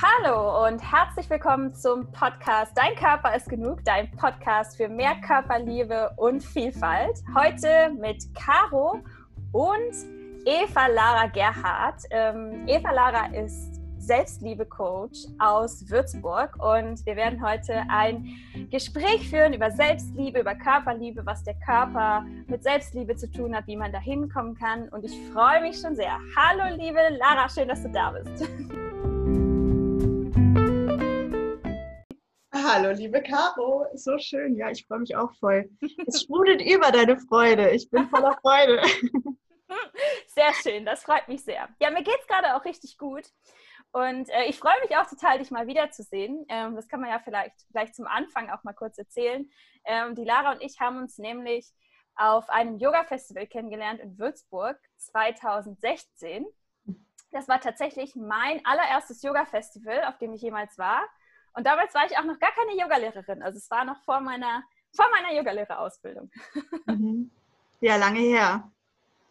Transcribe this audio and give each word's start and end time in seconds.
Hallo 0.00 0.64
und 0.64 0.78
herzlich 0.80 1.28
willkommen 1.28 1.74
zum 1.74 2.12
Podcast 2.12 2.70
Dein 2.76 2.94
Körper 2.94 3.34
ist 3.34 3.48
genug, 3.48 3.84
dein 3.84 4.08
Podcast 4.12 4.76
für 4.76 4.88
mehr 4.88 5.16
Körperliebe 5.26 6.12
und 6.16 6.40
Vielfalt. 6.40 7.20
Heute 7.34 7.90
mit 7.98 8.22
Caro 8.32 9.00
und 9.50 9.92
Eva 10.44 10.86
Lara 10.86 11.26
Gerhardt. 11.26 12.04
Ähm, 12.10 12.68
Eva 12.68 12.92
Lara 12.92 13.34
ist 13.34 13.80
Selbstliebe-Coach 13.98 15.26
aus 15.40 15.90
Würzburg 15.90 16.54
und 16.62 17.04
wir 17.04 17.16
werden 17.16 17.44
heute 17.44 17.82
ein 17.88 18.36
Gespräch 18.70 19.28
führen 19.28 19.52
über 19.52 19.72
Selbstliebe, 19.72 20.38
über 20.38 20.54
Körperliebe, 20.54 21.26
was 21.26 21.42
der 21.42 21.54
Körper 21.54 22.24
mit 22.46 22.62
Selbstliebe 22.62 23.16
zu 23.16 23.28
tun 23.28 23.52
hat, 23.52 23.66
wie 23.66 23.76
man 23.76 23.90
da 23.90 23.98
hinkommen 23.98 24.54
kann 24.54 24.88
und 24.90 25.04
ich 25.04 25.18
freue 25.32 25.60
mich 25.60 25.80
schon 25.80 25.96
sehr. 25.96 26.20
Hallo 26.36 26.76
liebe 26.76 27.00
Lara, 27.18 27.48
schön, 27.48 27.66
dass 27.66 27.82
du 27.82 27.90
da 27.90 28.12
bist. 28.12 28.48
Hallo, 32.70 32.90
liebe 32.90 33.22
Caro. 33.22 33.86
So 33.94 34.18
schön. 34.18 34.54
Ja, 34.54 34.68
ich 34.68 34.86
freue 34.86 34.98
mich 34.98 35.16
auch 35.16 35.32
voll. 35.40 35.70
Es 36.06 36.20
sprudelt 36.20 36.60
über 36.60 36.92
deine 36.92 37.18
Freude. 37.18 37.70
Ich 37.70 37.88
bin 37.88 38.06
voller 38.10 38.36
Freude. 38.42 38.82
Sehr 40.26 40.52
schön, 40.52 40.84
das 40.84 41.02
freut 41.02 41.28
mich 41.28 41.42
sehr. 41.42 41.66
Ja, 41.80 41.90
mir 41.90 42.02
geht 42.02 42.18
es 42.20 42.26
gerade 42.26 42.54
auch 42.54 42.66
richtig 42.66 42.98
gut. 42.98 43.24
Und 43.90 44.28
äh, 44.28 44.44
ich 44.48 44.58
freue 44.58 44.78
mich 44.82 44.94
auch 44.98 45.08
total, 45.08 45.38
dich 45.38 45.50
mal 45.50 45.66
wiederzusehen. 45.66 46.44
Ähm, 46.50 46.76
das 46.76 46.88
kann 46.88 47.00
man 47.00 47.08
ja 47.08 47.18
vielleicht 47.20 47.54
gleich 47.72 47.94
zum 47.94 48.06
Anfang 48.06 48.50
auch 48.50 48.62
mal 48.64 48.74
kurz 48.74 48.98
erzählen. 48.98 49.50
Ähm, 49.86 50.14
die 50.14 50.24
Lara 50.24 50.52
und 50.52 50.60
ich 50.60 50.78
haben 50.78 50.98
uns 50.98 51.16
nämlich 51.16 51.72
auf 52.16 52.50
einem 52.50 52.76
Yoga-Festival 52.76 53.46
kennengelernt 53.46 54.00
in 54.00 54.18
Würzburg 54.18 54.78
2016. 54.98 56.44
Das 57.30 57.48
war 57.48 57.62
tatsächlich 57.62 58.14
mein 58.14 58.60
allererstes 58.66 59.22
Yoga-Festival, 59.22 60.04
auf 60.04 60.18
dem 60.18 60.34
ich 60.34 60.42
jemals 60.42 60.76
war. 60.76 61.02
Und 61.58 61.64
damals 61.64 61.92
war 61.92 62.06
ich 62.06 62.16
auch 62.16 62.22
noch 62.22 62.38
gar 62.38 62.52
keine 62.52 62.80
Yogalehrerin. 62.80 63.42
Also 63.42 63.58
es 63.58 63.68
war 63.68 63.84
noch 63.84 64.00
vor 64.04 64.20
meiner, 64.20 64.62
vor 64.94 65.06
meiner 65.10 65.36
Yogalehrerausbildung. 65.36 66.30
Mhm. 66.86 67.32
Ja, 67.80 67.96
lange 67.96 68.20
her. 68.20 68.70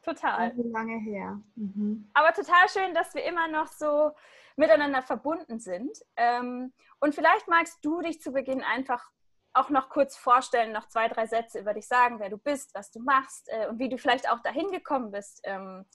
Total. 0.04 0.54
Lange 0.58 1.00
her. 1.00 1.40
Mhm. 1.56 2.10
Aber 2.14 2.34
total 2.34 2.68
schön, 2.68 2.94
dass 2.94 3.16
wir 3.16 3.24
immer 3.24 3.48
noch 3.48 3.68
so 3.68 4.12
miteinander 4.58 5.02
verbunden 5.02 5.60
sind. 5.60 5.98
Ähm, 6.18 6.74
und 7.00 7.16
vielleicht 7.16 7.48
magst 7.48 7.84
du 7.84 8.02
dich 8.02 8.22
zu 8.22 8.34
Beginn 8.34 8.62
einfach 8.62 9.10
auch 9.54 9.70
noch 9.70 9.90
kurz 9.90 10.18
vorstellen, 10.18 10.74
noch 10.74 10.90
zwei, 10.90 11.08
drei 11.08 11.28
Sätze 11.28 11.60
über 11.60 11.74
dich 11.74 11.88
sagen, 11.88 12.20
wer 12.20 12.30
du 12.30 12.38
bist, 12.38 12.76
was 12.76 12.92
du 12.92 13.00
machst 13.00 13.48
äh, 13.48 13.68
und 13.68 13.80
wie 13.80 13.88
du 13.88 13.98
vielleicht 13.98 14.30
auch 14.30 14.42
dahin 14.42 14.70
gekommen 14.72 15.12
bist, 15.12 15.40
ähm, 15.46 15.86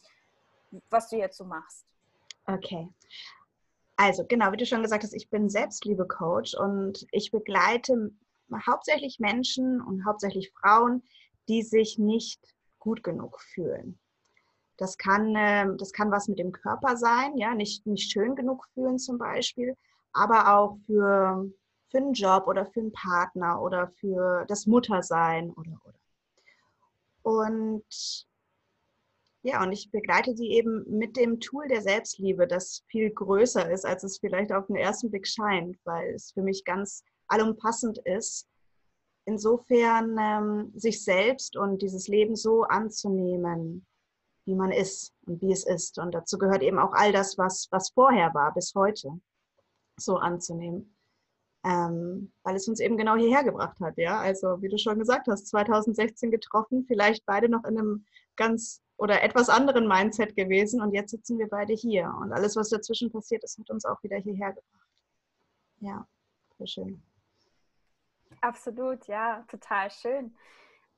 was 0.89 1.11
du 1.11 1.17
jetzt 1.17 1.37
so 1.37 1.45
machst. 1.45 1.87
Okay. 2.47 2.89
Also 4.05 4.25
genau, 4.27 4.51
wie 4.51 4.57
du 4.57 4.67
schon 4.67 4.83
gesagt 4.83 5.05
hast, 5.05 5.15
ich 5.15 5.31
bin 5.31 5.49
Selbstliebe-Coach 5.49 6.57
und 6.57 7.07
ich 7.13 7.31
begleite 7.31 8.11
hauptsächlich 8.67 9.21
Menschen 9.21 9.81
und 9.81 10.05
hauptsächlich 10.05 10.51
Frauen, 10.61 11.05
die 11.49 11.63
sich 11.63 11.99
nicht 11.99 12.41
gut 12.81 13.05
genug 13.05 13.41
fühlen. 13.41 14.01
Das 14.77 14.99
kann, 14.99 15.35
ähm, 15.37 15.77
das 15.79 15.93
kann 15.93 16.11
was 16.11 16.27
mit 16.27 16.41
dem 16.41 16.51
Körper 16.51 16.97
sein, 16.97 17.39
ja, 17.39 17.55
nicht, 17.55 17.87
nicht 17.87 18.11
schön 18.11 18.35
genug 18.35 18.67
fühlen 18.75 18.99
zum 18.99 19.19
Beispiel, 19.19 19.77
aber 20.13 20.53
auch 20.53 20.79
für, 20.85 21.49
für 21.89 21.99
einen 21.99 22.13
Job 22.13 22.49
oder 22.49 22.67
für 22.67 22.81
einen 22.81 22.93
Partner 22.93 23.63
oder 23.63 23.87
für 23.87 24.45
das 24.49 24.67
Muttersein 24.67 25.53
oder, 25.53 25.81
oder. 25.85 26.01
Und 27.23 28.27
ja, 29.45 29.61
und 29.63 29.73
ich 29.73 29.91
begleite 29.91 30.37
sie 30.37 30.51
eben 30.51 30.85
mit 30.89 31.17
dem 31.17 31.41
Tool 31.41 31.67
der 31.67 31.83
Selbstliebe, 31.83 32.47
das 32.47 32.85
viel 32.87 33.11
größer 33.11 33.71
ist, 33.73 33.85
als 33.85 34.05
es 34.05 34.19
vielleicht 34.19 34.53
auf 34.53 34.67
den 34.69 34.77
ersten 34.77 35.11
Blick 35.11 35.27
scheint, 35.27 35.77
weil 35.85 36.15
es 36.15 36.31
für 36.31 36.43
mich 36.43 36.65
ganz 36.65 37.03
allumfassend 37.27 37.99
ist. 37.99 38.47
Insofern 39.25 40.17
ähm, 40.19 40.73
sich 40.77 41.03
selbst 41.03 41.57
und 41.57 41.83
dieses 41.83 42.07
Leben 42.07 42.37
so 42.37 42.63
anzunehmen, 42.63 43.85
wie 44.47 44.55
man 44.55 44.71
ist 44.71 45.13
und 45.27 45.41
wie 45.41 45.53
es 45.53 45.65
ist. 45.67 45.99
Und 45.99 46.13
dazu 46.13 46.39
gehört 46.39 46.63
eben 46.63 46.79
auch 46.79 46.93
all 46.93 47.13
das, 47.13 47.37
was, 47.37 47.69
was 47.71 47.91
vorher 47.91 48.33
war, 48.35 48.55
bis 48.55 48.75
heute, 48.77 49.21
so 49.97 50.17
anzunehmen. 50.17 50.97
Ähm, 51.65 52.33
weil 52.43 52.57
es 52.57 52.67
uns 52.67 52.81
eben 52.81 52.97
genau 52.97 53.17
hierher 53.17 53.45
gebracht 53.45 53.79
hat, 53.81 53.97
ja. 53.97 54.19
Also, 54.21 54.61
wie 54.63 54.69
du 54.69 54.79
schon 54.79 54.99
gesagt 54.99 55.29
hast, 55.29 55.49
2016 55.49 56.31
getroffen, 56.31 56.85
vielleicht 56.87 57.25
beide 57.25 57.49
noch 57.49 57.65
in 57.65 57.79
einem 57.79 58.05
ganz 58.37 58.82
oder 58.97 59.23
etwas 59.23 59.49
anderen 59.49 59.89
Mindset 59.89 60.37
gewesen 60.37 60.81
und 60.81 60.93
jetzt 60.93 61.11
sitzen 61.11 61.39
wir 61.39 61.49
beide 61.49 61.73
hier. 61.73 62.13
Und 62.21 62.33
alles, 62.33 62.57
was 62.57 62.69
dazwischen 62.69 63.11
passiert 63.11 63.43
ist, 63.45 63.59
hat 63.59 63.71
uns 63.71 63.85
auch 63.85 64.03
wieder 64.03 64.17
hierher 64.19 64.53
gebracht. 64.53 64.89
Ja, 65.81 66.07
sehr 66.59 66.67
schön. 66.67 67.03
Absolut, 68.41 69.07
ja, 69.07 69.45
total 69.49 69.91
schön. 69.91 70.35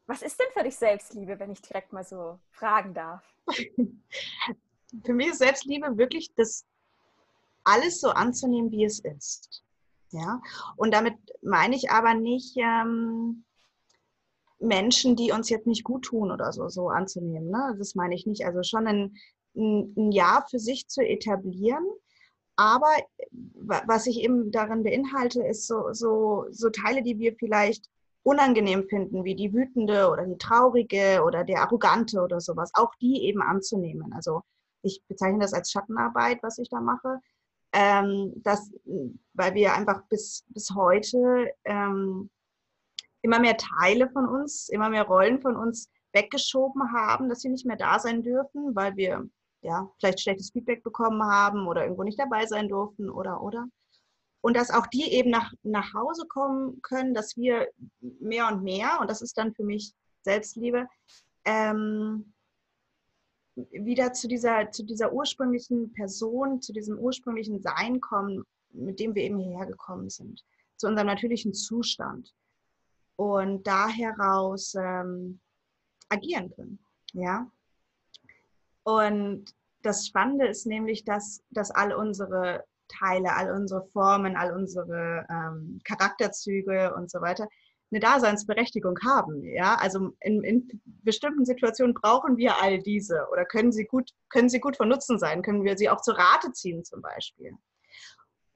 Was 0.07 0.23
ist 0.23 0.39
denn 0.39 0.47
für 0.53 0.65
dich 0.65 0.77
Selbstliebe, 0.77 1.39
wenn 1.39 1.51
ich 1.51 1.63
direkt 1.63 1.93
mal 1.93 2.05
so 2.05 2.39
fragen 2.51 2.93
darf? 2.93 3.25
für 5.05 5.15
mich 5.15 5.29
ist 5.29 5.39
Selbstliebe 5.39 5.97
wirklich 5.97 6.35
das 6.35 6.67
alles 7.65 8.01
so 8.01 8.11
anzunehmen, 8.11 8.71
wie 8.71 8.85
es 8.85 9.01
ist. 9.01 9.65
Ja, 10.11 10.41
und 10.77 10.95
damit 10.95 11.15
meine 11.43 11.75
ich 11.75 11.91
aber 11.91 12.15
nicht 12.15 12.57
ähm, 12.57 13.45
Menschen, 14.65 15.17
die 15.17 15.33
uns 15.33 15.49
jetzt 15.49 15.67
nicht 15.67 15.85
gut 15.85 16.05
tun 16.07 16.31
oder 16.31 16.53
so, 16.53 16.69
so 16.69 16.89
anzunehmen. 16.89 17.51
Ne? 17.51 17.75
Das 17.79 17.95
meine 17.95 18.15
ich 18.15 18.27
nicht. 18.27 18.45
Also 18.45 18.63
schon 18.63 18.87
ein, 18.87 19.17
ein 19.55 20.13
Jahr 20.13 20.47
für 20.49 20.59
sich 20.59 20.89
zu 20.89 21.03
etablieren. 21.03 21.85
Aber 22.57 22.89
was 23.87 24.07
ich 24.07 24.21
eben 24.21 24.51
darin 24.53 24.85
beinhalte, 24.85 25.43
ist 25.43 25.67
so, 25.67 25.93
so, 25.93 26.47
so 26.51 26.71
Teile, 26.71 27.03
die 27.03 27.19
wir 27.19 27.35
vielleicht 27.35 27.89
unangenehm 28.23 28.89
finden, 28.89 29.25
wie 29.25 29.35
die 29.35 29.53
wütende 29.53 30.09
oder 30.09 30.25
die 30.25 30.39
traurige 30.39 31.23
oder 31.25 31.45
der 31.45 31.63
arrogante 31.63 32.21
oder 32.23 32.41
sowas, 32.41 32.71
auch 32.75 32.95
die 33.01 33.23
eben 33.25 33.43
anzunehmen. 33.43 34.13
Also 34.15 34.43
ich 34.83 35.03
bezeichne 35.09 35.41
das 35.41 35.53
als 35.53 35.71
Schattenarbeit, 35.71 36.43
was 36.43 36.59
ich 36.59 36.69
da 36.69 36.81
mache. 36.81 37.21
Ähm, 37.73 38.33
das, 38.37 38.71
weil 39.35 39.55
wir 39.55 39.75
einfach 39.75 40.03
bis, 40.09 40.45
bis 40.49 40.71
heute 40.75 41.53
ähm, 41.65 42.31
immer 43.25 43.41
mehr 43.41 43.57
Teile 43.57 44.11
von 44.11 44.29
uns, 44.29 44.69
immer 44.69 44.91
mehr 44.91 45.05
Rollen 45.05 45.41
von 45.41 45.57
uns 45.57 45.91
weggeschoben 46.13 46.93
haben, 46.93 47.31
dass 47.31 47.41
sie 47.41 47.49
nicht 47.49 47.65
mehr 47.65 47.77
da 47.77 47.99
sein 47.99 48.23
dürfen, 48.23 48.77
weil 48.77 48.95
wir 48.97 49.27
ja 49.63 49.91
vielleicht 49.99 50.21
schlechtes 50.21 50.51
Feedback 50.51 50.83
bekommen 50.83 51.23
haben 51.23 51.67
oder 51.67 51.85
irgendwo 51.85 52.03
nicht 52.03 52.21
dabei 52.21 52.45
sein 52.45 52.69
durften 52.69 53.09
oder 53.09 53.43
oder 53.43 53.67
und 54.43 54.59
dass 54.59 54.71
auch 54.71 54.87
die 54.87 55.11
eben 55.11 55.31
nach, 55.31 55.55
nach 55.63 55.95
Hause 55.95 56.27
kommen 56.29 56.83
können, 56.83 57.15
dass 57.15 57.35
wir 57.35 57.67
mehr 58.01 58.47
und 58.49 58.63
mehr, 58.63 58.99
und 59.01 59.09
das 59.11 59.23
ist 59.23 59.39
dann 59.39 59.55
für 59.55 59.65
mich 59.65 59.95
Selbstliebe, 60.21 60.87
ähm, 61.47 62.35
wieder 63.55 64.13
zu 64.13 64.29
dieser, 64.29 64.71
zu 64.71 64.85
dieser 64.85 65.15
ursprünglichen 65.15 65.95
Person, 65.95 66.61
zu 66.61 66.75
diesem 66.75 66.99
ursprünglichen 66.99 67.63
Sein 67.63 68.03
kommen, 68.03 68.45
mit 68.69 69.01
dem 69.01 69.15
wir 69.15 69.23
eben 69.23 69.39
hierher 69.39 69.65
gekommen 69.65 70.11
sind, 70.11 70.45
zu 70.77 70.89
unserem 70.89 71.07
natürlichen 71.07 71.55
Zustand. 71.55 72.35
Und 73.17 73.67
da 73.67 73.89
heraus 73.89 74.75
ähm, 74.75 75.41
agieren 76.09 76.51
können. 76.55 76.79
Ja? 77.13 77.51
Und 78.83 79.45
das 79.83 80.07
Spannende 80.07 80.47
ist 80.47 80.67
nämlich, 80.67 81.05
dass, 81.05 81.43
dass 81.51 81.71
all 81.71 81.93
unsere 81.93 82.65
Teile, 82.89 83.35
all 83.35 83.51
unsere 83.53 83.87
Formen, 83.89 84.37
all 84.37 84.55
unsere 84.55 85.27
ähm, 85.31 85.81
Charakterzüge 85.85 86.95
und 86.95 87.11
so 87.11 87.21
weiter 87.21 87.49
eine 87.91 88.01
Daseinsberechtigung 88.01 88.99
haben. 89.05 89.45
Ja, 89.45 89.77
also 89.77 90.11
in, 90.21 90.43
in, 90.43 90.83
bestimmten 90.85 91.45
Situationen 91.45 91.95
brauchen 91.95 92.37
wir 92.37 92.61
all 92.61 92.81
diese 92.81 93.27
oder 93.31 93.45
können 93.45 93.73
sie 93.73 93.85
gut, 93.85 94.11
können 94.31 94.49
sie 94.49 94.61
gut 94.61 94.77
von 94.77 94.89
Nutzen 94.89 95.19
sein, 95.19 95.43
können 95.43 95.65
wir 95.65 95.77
sie 95.77 95.89
auch 95.89 96.01
zur 96.01 96.19
Rate 96.19 96.53
ziehen 96.53 96.85
zum 96.85 97.03
Beispiel. 97.03 97.53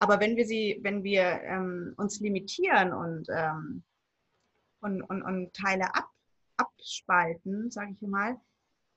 Aber 0.00 0.20
wenn 0.20 0.36
wir 0.36 0.46
sie, 0.46 0.80
wenn 0.82 1.02
wir 1.04 1.40
ähm, 1.42 1.94
uns 1.96 2.20
limitieren 2.20 2.92
und, 2.92 3.28
ähm, 3.30 3.84
und, 4.80 5.02
und, 5.02 5.22
und 5.22 5.52
Teile 5.54 5.94
ab, 5.94 6.08
abspalten, 6.56 7.70
sage 7.70 7.92
ich 7.92 8.00
mal, 8.02 8.40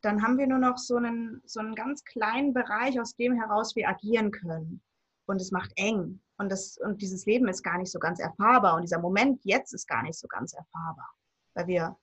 dann 0.01 0.23
haben 0.23 0.37
wir 0.37 0.47
nur 0.47 0.57
noch 0.57 0.77
so 0.77 0.95
einen, 0.95 1.41
so 1.45 1.59
einen 1.59 1.75
ganz 1.75 2.03
kleinen 2.03 2.53
Bereich, 2.53 2.99
aus 2.99 3.15
dem 3.15 3.33
heraus 3.33 3.75
wir 3.75 3.87
agieren 3.87 4.31
können 4.31 4.81
und 5.25 5.41
es 5.41 5.51
macht 5.51 5.71
eng. 5.75 6.21
Und, 6.37 6.49
das, 6.49 6.77
und 6.77 7.01
dieses 7.01 7.25
Leben 7.25 7.47
ist 7.47 7.63
gar 7.63 7.77
nicht 7.77 7.91
so 7.91 7.99
ganz 7.99 8.19
erfahrbar. 8.19 8.75
Und 8.75 8.81
dieser 8.81 8.99
Moment 8.99 9.39
jetzt 9.43 9.73
ist 9.73 9.87
gar 9.87 10.01
nicht 10.01 10.17
so 10.17 10.27
ganz 10.27 10.53
erfahrbar. 10.53 11.09
Weil 11.53 11.67
wir, 11.67 11.97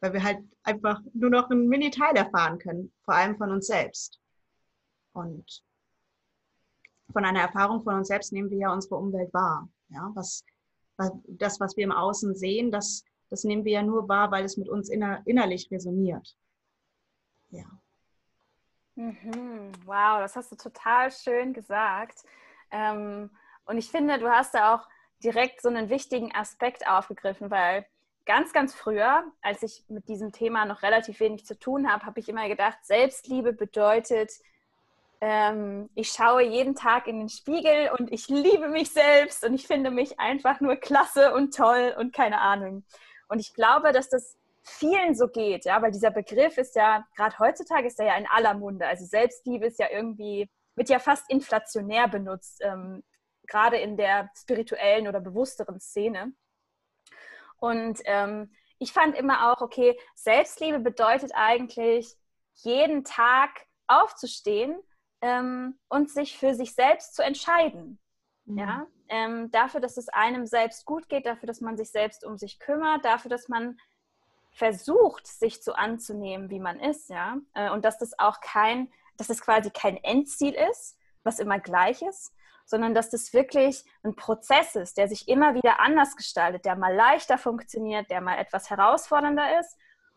weil 0.00 0.12
wir 0.12 0.22
halt 0.22 0.38
einfach 0.62 1.00
nur 1.14 1.30
noch 1.30 1.48
einen 1.50 1.68
Mini-Teil 1.68 2.14
erfahren 2.14 2.58
können, 2.58 2.92
vor 3.04 3.14
allem 3.14 3.36
von 3.36 3.50
uns 3.50 3.66
selbst. 3.66 4.20
Und 5.12 5.62
von 7.12 7.24
einer 7.24 7.40
Erfahrung 7.40 7.82
von 7.82 7.94
uns 7.94 8.08
selbst 8.08 8.32
nehmen 8.32 8.50
wir 8.50 8.58
ja 8.58 8.72
unsere 8.72 8.96
Umwelt 8.96 9.32
wahr. 9.32 9.68
Ja, 9.88 10.10
was, 10.14 10.44
das, 11.26 11.58
was 11.60 11.76
wir 11.76 11.84
im 11.84 11.92
Außen 11.92 12.34
sehen, 12.34 12.70
das, 12.70 13.04
das 13.30 13.44
nehmen 13.44 13.64
wir 13.64 13.72
ja 13.72 13.82
nur 13.82 14.08
wahr, 14.08 14.30
weil 14.30 14.44
es 14.44 14.56
mit 14.56 14.68
uns 14.68 14.88
inner, 14.88 15.22
innerlich 15.26 15.70
resoniert. 15.70 16.36
Ja. 17.50 17.64
Mhm. 18.94 19.72
Wow, 19.84 20.20
das 20.20 20.36
hast 20.36 20.50
du 20.52 20.56
total 20.56 21.10
schön 21.12 21.52
gesagt. 21.52 22.24
Ähm, 22.70 23.30
Und 23.64 23.78
ich 23.78 23.90
finde, 23.90 24.18
du 24.18 24.28
hast 24.28 24.54
da 24.54 24.74
auch 24.74 24.88
direkt 25.22 25.62
so 25.62 25.68
einen 25.68 25.88
wichtigen 25.90 26.34
Aspekt 26.34 26.86
aufgegriffen, 26.88 27.50
weil 27.50 27.86
ganz, 28.26 28.52
ganz 28.52 28.74
früher, 28.74 29.24
als 29.42 29.62
ich 29.62 29.84
mit 29.88 30.08
diesem 30.08 30.32
Thema 30.32 30.64
noch 30.66 30.82
relativ 30.82 31.20
wenig 31.20 31.46
zu 31.46 31.58
tun 31.58 31.90
habe, 31.90 32.06
habe 32.06 32.20
ich 32.20 32.28
immer 32.28 32.48
gedacht, 32.48 32.78
Selbstliebe 32.84 33.52
bedeutet, 33.52 34.32
ähm, 35.20 35.90
ich 35.94 36.10
schaue 36.10 36.42
jeden 36.44 36.74
Tag 36.76 37.06
in 37.08 37.18
den 37.18 37.28
Spiegel 37.28 37.90
und 37.98 38.12
ich 38.12 38.28
liebe 38.28 38.68
mich 38.68 38.90
selbst 38.92 39.44
und 39.44 39.54
ich 39.54 39.66
finde 39.66 39.90
mich 39.90 40.20
einfach 40.20 40.60
nur 40.60 40.76
klasse 40.76 41.34
und 41.34 41.54
toll 41.56 41.94
und 41.98 42.12
keine 42.14 42.40
Ahnung. 42.40 42.84
Und 43.28 43.38
ich 43.38 43.54
glaube, 43.54 43.92
dass 43.92 44.08
das 44.08 44.36
vielen 44.62 45.14
so 45.14 45.28
geht, 45.28 45.64
ja, 45.64 45.80
weil 45.80 45.90
dieser 45.90 46.10
Begriff 46.10 46.58
ist 46.58 46.76
ja, 46.76 47.06
gerade 47.16 47.38
heutzutage 47.38 47.86
ist 47.86 47.98
er 47.98 48.06
ja 48.06 48.16
in 48.16 48.26
aller 48.26 48.54
Munde. 48.54 48.86
Also 48.86 49.04
Selbstliebe 49.04 49.66
ist 49.66 49.78
ja 49.78 49.88
irgendwie, 49.90 50.50
wird 50.74 50.88
ja 50.88 50.98
fast 50.98 51.30
inflationär 51.30 52.08
benutzt, 52.08 52.60
ähm, 52.62 53.02
gerade 53.46 53.78
in 53.78 53.96
der 53.96 54.30
spirituellen 54.36 55.08
oder 55.08 55.20
bewussteren 55.20 55.80
Szene. 55.80 56.32
Und 57.56 58.00
ähm, 58.04 58.52
ich 58.78 58.92
fand 58.92 59.16
immer 59.16 59.52
auch, 59.52 59.60
okay, 59.62 59.98
Selbstliebe 60.14 60.78
bedeutet 60.78 61.32
eigentlich, 61.34 62.14
jeden 62.54 63.04
Tag 63.04 63.50
aufzustehen 63.86 64.78
ähm, 65.20 65.78
und 65.88 66.10
sich 66.10 66.36
für 66.36 66.54
sich 66.54 66.74
selbst 66.74 67.14
zu 67.14 67.22
entscheiden. 67.22 67.98
Mhm. 68.48 68.58
Ja, 68.58 68.86
ähm, 69.08 69.50
dafür, 69.50 69.80
dass 69.80 69.96
es 69.96 70.08
einem 70.08 70.46
selbst 70.46 70.84
gut 70.84 71.08
geht, 71.08 71.26
dafür, 71.26 71.46
dass 71.46 71.60
man 71.60 71.76
sich 71.76 71.90
selbst 71.90 72.24
um 72.24 72.36
sich 72.36 72.58
kümmert, 72.58 73.04
dafür, 73.04 73.30
dass 73.30 73.48
man 73.48 73.78
versucht, 74.50 75.26
sich 75.26 75.62
zu 75.62 75.76
anzunehmen, 75.76 76.50
wie 76.50 76.58
man 76.58 76.80
ist, 76.80 77.10
ja, 77.10 77.36
äh, 77.54 77.70
und 77.70 77.84
dass 77.84 77.98
das 77.98 78.18
auch 78.18 78.40
kein, 78.40 78.90
dass 79.16 79.28
das 79.28 79.40
quasi 79.40 79.70
kein 79.70 79.96
Endziel 80.02 80.54
ist, 80.54 80.98
was 81.22 81.38
immer 81.38 81.58
gleich 81.60 82.02
ist, 82.02 82.32
sondern 82.64 82.94
dass 82.94 83.10
das 83.10 83.32
wirklich 83.32 83.84
ein 84.02 84.14
Prozess 84.14 84.74
ist, 84.76 84.98
der 84.98 85.08
sich 85.08 85.28
immer 85.28 85.54
wieder 85.54 85.80
anders 85.80 86.16
gestaltet, 86.16 86.64
der 86.64 86.76
mal 86.76 86.94
leichter 86.94 87.38
funktioniert, 87.38 88.10
der 88.10 88.20
mal 88.20 88.36
etwas 88.36 88.68
herausfordernder 88.68 89.58
ist. 89.60 89.76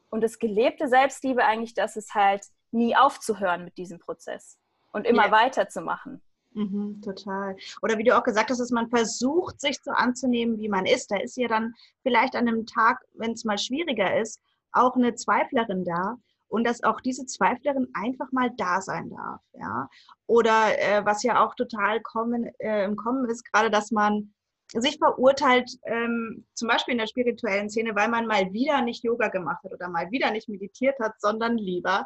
Und 0.09 0.21
das 0.21 0.39
gelebte 0.39 0.89
Selbstliebe 0.89 1.45
eigentlich, 1.45 1.73
dass 1.73 1.95
es 1.95 2.13
halt 2.13 2.47
nie 2.71 2.95
aufzuhören 2.95 3.63
mit 3.63 3.77
diesem 3.77 3.99
Prozess 3.99 4.57
und 4.91 5.05
immer 5.05 5.27
ja. 5.27 5.31
weiterzumachen. 5.31 6.21
Mhm, 6.53 7.01
total. 7.01 7.55
Oder 7.81 7.97
wie 7.97 8.03
du 8.03 8.17
auch 8.17 8.23
gesagt 8.23 8.49
hast, 8.49 8.59
dass 8.59 8.71
man 8.71 8.89
versucht, 8.89 9.61
sich 9.61 9.79
so 9.81 9.91
anzunehmen, 9.91 10.59
wie 10.59 10.69
man 10.69 10.85
ist. 10.85 11.09
Da 11.09 11.17
ist 11.17 11.37
ja 11.37 11.47
dann 11.47 11.73
vielleicht 12.03 12.35
an 12.35 12.47
einem 12.47 12.65
Tag, 12.65 12.99
wenn 13.13 13.31
es 13.31 13.45
mal 13.45 13.57
schwieriger 13.57 14.19
ist, 14.19 14.41
auch 14.73 14.95
eine 14.95 15.15
Zweiflerin 15.15 15.85
da, 15.85 16.17
und 16.51 16.65
dass 16.65 16.83
auch 16.83 16.99
diese 16.99 17.25
Zweiflerin 17.25 17.87
einfach 17.93 18.31
mal 18.33 18.51
da 18.57 18.81
sein 18.81 19.09
darf. 19.09 19.41
Ja? 19.53 19.89
Oder 20.27 20.77
äh, 20.79 21.05
was 21.05 21.23
ja 21.23 21.43
auch 21.43 21.55
total 21.55 22.01
kommen, 22.01 22.51
äh, 22.59 22.83
im 22.83 22.97
Kommen 22.97 23.29
ist, 23.29 23.49
gerade, 23.51 23.71
dass 23.71 23.91
man 23.91 24.33
sich 24.73 24.97
verurteilt, 24.97 25.71
ähm, 25.85 26.45
zum 26.53 26.67
Beispiel 26.67 26.93
in 26.93 26.97
der 26.97 27.07
spirituellen 27.07 27.69
Szene, 27.69 27.95
weil 27.95 28.09
man 28.09 28.27
mal 28.27 28.51
wieder 28.53 28.81
nicht 28.81 29.03
Yoga 29.03 29.29
gemacht 29.29 29.63
hat 29.63 29.73
oder 29.73 29.89
mal 29.89 30.11
wieder 30.11 30.31
nicht 30.31 30.49
meditiert 30.49 30.99
hat, 30.99 31.19
sondern 31.19 31.57
lieber 31.57 32.05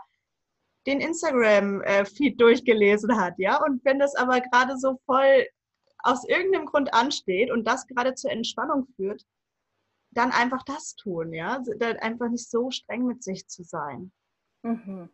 den 0.86 1.02
Instagram-Feed 1.02 2.34
äh, 2.34 2.38
durchgelesen 2.38 3.20
hat, 3.20 3.36
ja. 3.38 3.64
Und 3.64 3.84
wenn 3.86 4.00
das 4.00 4.16
aber 4.16 4.42
gerade 4.42 4.78
so 4.78 5.00
voll 5.06 5.48
aus 6.00 6.28
irgendeinem 6.28 6.68
Grund 6.68 6.94
ansteht 6.94 7.52
und 7.52 7.66
das 7.66 7.88
gerade 7.88 8.14
zur 8.14 8.32
Entspannung 8.32 8.88
führt, 8.96 9.26
dann 10.12 10.32
einfach 10.32 10.64
das 10.64 10.96
tun, 10.96 11.34
ja. 11.34 11.62
Dann 11.80 11.98
einfach 11.98 12.30
nicht 12.30 12.50
so 12.50 12.70
streng 12.72 13.06
mit 13.06 13.24
sich 13.24 13.48
zu 13.48 13.64
sein. 13.64 14.12
Mhm. 14.62 15.10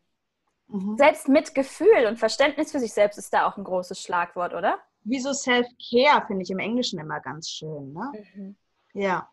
Mhm. 0.67 0.97
Selbstmitgefühl 0.97 2.05
und 2.07 2.17
Verständnis 2.17 2.71
für 2.71 2.79
sich 2.79 2.93
selbst 2.93 3.17
ist 3.17 3.33
da 3.33 3.45
auch 3.45 3.57
ein 3.57 3.63
großes 3.63 4.01
Schlagwort, 4.01 4.53
oder? 4.53 4.79
Wieso 5.03 5.33
Self-Care 5.33 6.25
finde 6.27 6.43
ich 6.43 6.51
im 6.51 6.59
Englischen 6.59 6.99
immer 6.99 7.19
ganz 7.19 7.49
schön. 7.49 7.93
Ne? 7.93 8.11
Mhm. 8.35 8.55
Ja. 8.93 9.29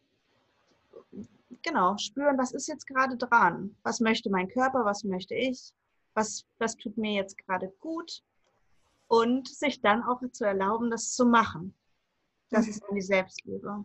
Genau, 1.62 1.96
spüren, 1.98 2.38
was 2.38 2.52
ist 2.52 2.68
jetzt 2.68 2.86
gerade 2.86 3.16
dran? 3.16 3.76
Was 3.82 4.00
möchte 4.00 4.30
mein 4.30 4.48
Körper, 4.48 4.84
was 4.84 5.04
möchte 5.04 5.34
ich? 5.34 5.72
Was, 6.18 6.44
was 6.58 6.76
tut 6.76 6.98
mir 6.98 7.12
jetzt 7.12 7.38
gerade 7.38 7.72
gut? 7.78 8.24
Und 9.06 9.46
sich 9.46 9.80
dann 9.80 10.02
auch 10.02 10.20
zu 10.32 10.44
erlauben, 10.44 10.90
das 10.90 11.14
zu 11.14 11.24
machen. 11.24 11.74
Das 12.50 12.66
mhm. 12.66 12.70
ist 12.72 12.82
dann 12.82 12.94
die 12.96 13.02
Selbstliebe. 13.02 13.84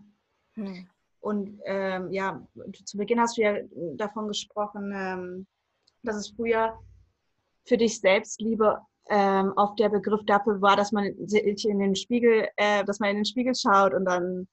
Mhm. 0.56 0.90
Und 1.20 1.62
ähm, 1.66 2.12
ja, 2.12 2.46
zu 2.86 2.98
Beginn 2.98 3.20
hast 3.20 3.38
du 3.38 3.44
ja 3.44 3.58
davon 3.96 4.28
gesprochen, 4.28 4.92
ähm, 4.96 5.48
dass 6.02 6.16
es 6.16 6.34
früher 6.36 6.78
für 7.66 7.78
dich 7.78 8.00
Selbstliebe 8.00 8.82
ähm, 9.10 9.54
auf 9.56 9.76
der 9.76 9.90
Begriff 9.90 10.22
dafür 10.26 10.60
war, 10.60 10.76
dass 10.76 10.92
man 10.92 11.14
sich 11.28 11.66
in 11.68 11.80
den 11.80 11.96
Spiegel, 11.96 12.50
äh, 12.58 12.84
dass 12.84 13.00
man 13.00 13.12
in 13.12 13.18
den 13.18 13.26
Spiegel 13.26 13.54
schaut 13.56 13.94
und 13.94 14.06
dann 14.06 14.48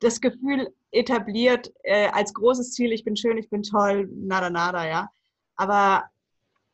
das 0.00 0.20
Gefühl 0.20 0.72
etabliert 0.90 1.72
äh, 1.82 2.08
als 2.08 2.34
großes 2.34 2.72
Ziel, 2.72 2.92
ich 2.92 3.04
bin 3.04 3.16
schön, 3.16 3.38
ich 3.38 3.48
bin 3.48 3.62
toll, 3.62 4.08
nada 4.12 4.50
nada, 4.50 4.86
ja. 4.86 5.08
Aber 5.56 6.04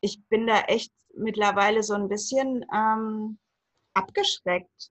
ich 0.00 0.22
bin 0.28 0.46
da 0.46 0.60
echt 0.62 0.92
mittlerweile 1.14 1.82
so 1.82 1.94
ein 1.94 2.08
bisschen 2.08 2.64
ähm, 2.74 3.38
abgeschreckt 3.94 4.90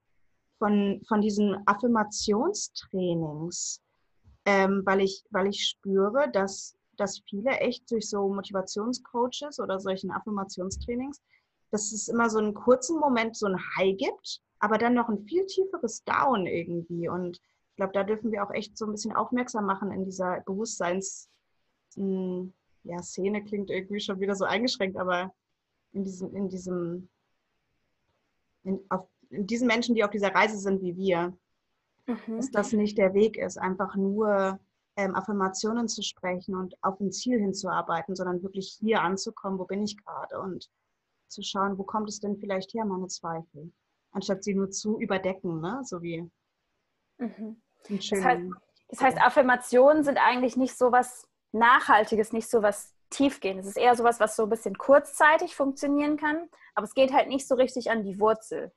von, 0.58 1.02
von 1.08 1.22
diesen 1.22 1.56
Affirmationstrainings, 1.66 3.82
ähm, 4.46 4.82
weil, 4.86 5.02
ich, 5.02 5.24
weil 5.30 5.48
ich 5.48 5.68
spüre, 5.68 6.30
dass 6.32 6.80
dass 7.00 7.22
viele 7.30 7.52
echt 7.52 7.90
durch 7.92 8.10
so 8.10 8.28
Motivationscoaches 8.28 9.60
oder 9.60 9.80
solchen 9.80 10.12
Affirmationstrainings, 10.12 11.22
dass 11.72 11.92
es 11.92 12.08
immer 12.08 12.30
so 12.30 12.40
einen 12.40 12.54
kurzen 12.54 13.00
Moment 13.00 13.38
so 13.38 13.48
ein 13.48 13.60
High 13.78 13.98
gibt, 13.98 14.42
aber 14.60 14.78
dann 14.78 14.94
noch 14.94 15.10
ein 15.10 15.26
viel 15.26 15.46
tieferes 15.46 16.04
Down 16.04 16.46
irgendwie. 16.46 17.08
Und 17.08 17.38
ich 17.38 17.76
glaube, 17.78 17.94
da 17.94 18.04
dürfen 18.04 18.32
wir 18.32 18.44
auch 18.44 18.52
echt 18.52 18.78
so 18.78 18.86
ein 18.86 18.92
bisschen 18.92 19.16
aufmerksam 19.16 19.66
machen 19.66 19.92
in 19.92 20.04
dieser 20.04 20.42
Bewusstseins, 20.42 21.30
hm, 21.96 22.54
ja, 22.84 23.02
Szene 23.02 23.44
klingt 23.44 23.70
irgendwie 23.70 24.00
schon 24.00 24.20
wieder 24.20 24.36
so 24.36 24.46
eingeschränkt, 24.46 24.98
aber 24.98 25.34
in 25.92 26.04
diesem, 26.04 26.36
in 26.36 26.50
diesem, 26.50 27.10
in, 28.64 28.80
auf, 28.90 29.08
in 29.30 29.48
diesen 29.48 29.68
Menschen, 29.68 29.96
die 29.96 30.04
auf 30.04 30.12
dieser 30.12 30.34
Reise 30.34 30.58
sind 30.58 30.82
wie 30.82 30.96
wir, 30.96 31.38
mhm. 32.08 32.38
dass 32.38 32.52
das 32.52 32.74
nicht 32.74 32.98
der 32.98 33.14
Weg 33.14 33.38
ist, 33.38 33.58
einfach 33.58 33.96
nur 33.96 34.60
ähm, 34.96 35.16
Affirmationen 35.16 35.88
zu 35.88 36.02
sprechen 36.02 36.56
und 36.56 36.76
auf 36.82 37.00
ein 37.00 37.12
Ziel 37.12 37.40
hinzuarbeiten, 37.40 38.16
sondern 38.16 38.44
wirklich 38.44 38.78
hier 38.80 39.02
anzukommen, 39.02 39.60
wo 39.60 39.66
bin 39.66 39.84
ich 39.84 39.98
gerade 39.98 40.40
und 40.40 40.70
zu 41.28 41.42
schauen, 41.44 41.78
wo 41.78 41.84
kommt 41.84 42.10
es 42.10 42.20
denn 42.20 42.38
vielleicht 42.38 42.74
her, 42.74 42.86
meine 42.86 43.08
Zweifel, 43.08 43.72
anstatt 44.12 44.44
sie 44.44 44.56
nur 44.56 44.72
zu 44.72 45.00
überdecken, 45.00 45.62
ne? 45.62 45.82
so 45.84 46.02
wie 46.02 46.30
mhm. 47.18 47.62
das, 47.88 48.12
heißt, 48.12 48.44
das 48.90 49.02
heißt, 49.02 49.22
Affirmationen 49.22 50.04
sind 50.04 50.18
eigentlich 50.18 50.58
nicht 50.58 50.78
so 50.78 50.92
was 50.92 51.28
Nachhaltiges, 51.52 52.34
nicht 52.34 52.50
so 52.50 52.62
was 52.62 52.94
Tiefgehendes. 53.10 53.66
Es 53.66 53.72
ist 53.72 53.82
eher 53.82 53.96
so 53.96 54.04
was, 54.04 54.20
was 54.20 54.36
so 54.36 54.44
ein 54.44 54.50
bisschen 54.50 54.78
kurzzeitig 54.78 55.56
funktionieren 55.56 56.18
kann, 56.18 56.48
aber 56.76 56.86
es 56.86 56.94
geht 56.94 57.12
halt 57.12 57.28
nicht 57.28 57.48
so 57.48 57.56
richtig 57.56 57.90
an 57.90 58.04
die 58.04 58.20
Wurzel. 58.20 58.72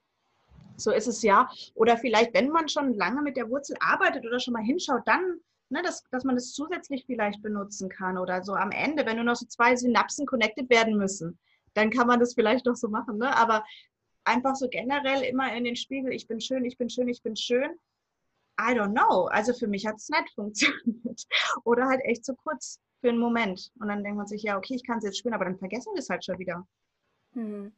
So 0.76 0.90
ist 0.90 1.06
es 1.06 1.22
ja. 1.22 1.50
Oder 1.74 1.98
vielleicht, 1.98 2.32
wenn 2.32 2.48
man 2.48 2.68
schon 2.68 2.94
lange 2.94 3.20
mit 3.20 3.36
der 3.36 3.50
Wurzel 3.50 3.76
arbeitet 3.80 4.24
oder 4.24 4.40
schon 4.40 4.54
mal 4.54 4.62
hinschaut, 4.62 5.02
dann 5.04 5.40
ne, 5.72 5.82
dass, 5.82 6.04
dass 6.10 6.22
man 6.22 6.36
das 6.36 6.52
zusätzlich 6.52 7.04
vielleicht 7.06 7.42
benutzen 7.42 7.88
kann 7.88 8.18
oder 8.18 8.44
so 8.44 8.54
am 8.54 8.70
Ende, 8.70 9.04
wenn 9.06 9.16
nur 9.16 9.24
noch 9.24 9.36
so 9.36 9.46
zwei 9.46 9.74
Synapsen 9.74 10.26
connected 10.26 10.70
werden 10.70 10.96
müssen, 10.96 11.38
dann 11.74 11.90
kann 11.90 12.06
man 12.06 12.20
das 12.20 12.34
vielleicht 12.34 12.66
doch 12.66 12.76
so 12.76 12.88
machen. 12.88 13.18
Ne? 13.18 13.34
Aber 13.36 13.64
einfach 14.24 14.54
so 14.54 14.68
generell 14.68 15.22
immer 15.22 15.52
in 15.56 15.64
den 15.64 15.74
Spiegel, 15.74 16.12
ich 16.12 16.28
bin 16.28 16.40
schön, 16.40 16.64
ich 16.64 16.76
bin 16.76 16.90
schön, 16.90 17.08
ich 17.08 17.22
bin 17.22 17.34
schön. 17.34 17.70
I 18.60 18.74
don't 18.74 18.92
know. 18.92 19.26
Also 19.26 19.52
für 19.54 19.66
mich 19.66 19.86
hat 19.86 19.96
es 19.96 20.08
nicht 20.08 20.34
funktioniert. 20.34 21.22
Oder 21.64 21.86
halt 21.86 22.00
echt 22.04 22.24
so 22.24 22.34
kurz 22.34 22.80
für 23.00 23.08
einen 23.08 23.18
Moment. 23.18 23.70
Und 23.80 23.88
dann 23.88 24.02
denkt 24.02 24.18
man 24.18 24.26
sich, 24.26 24.42
ja, 24.42 24.56
okay, 24.56 24.74
ich 24.74 24.86
kann 24.86 24.98
es 24.98 25.04
jetzt 25.04 25.18
spüren, 25.18 25.34
aber 25.34 25.44
dann 25.44 25.58
vergessen 25.58 25.92
wir 25.94 26.00
es 26.00 26.08
halt 26.08 26.24
schon 26.24 26.38
wieder. 26.38 26.66
Mhm. 27.32 27.72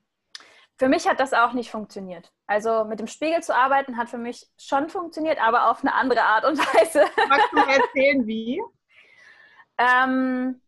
Für 0.77 0.89
mich 0.89 1.09
hat 1.09 1.21
das 1.21 1.33
auch 1.33 1.53
nicht 1.53 1.71
funktioniert. 1.71 2.33
Also 2.47 2.85
mit 2.85 2.99
dem 2.99 3.07
Spiegel 3.07 3.43
zu 3.43 3.55
arbeiten 3.55 3.97
hat 3.97 4.11
für 4.11 4.19
mich 4.19 4.51
schon 4.59 4.89
funktioniert, 4.89 5.41
aber 5.41 5.71
auf 5.71 5.83
eine 5.83 5.95
andere 5.95 6.23
Art 6.23 6.45
und 6.45 6.59
Weise. 6.75 7.05
Magst 7.29 7.53
du 7.53 7.57
mir 7.57 7.77
erzählen, 7.77 8.27
wie? 8.27 8.63
ähm, 9.79 10.61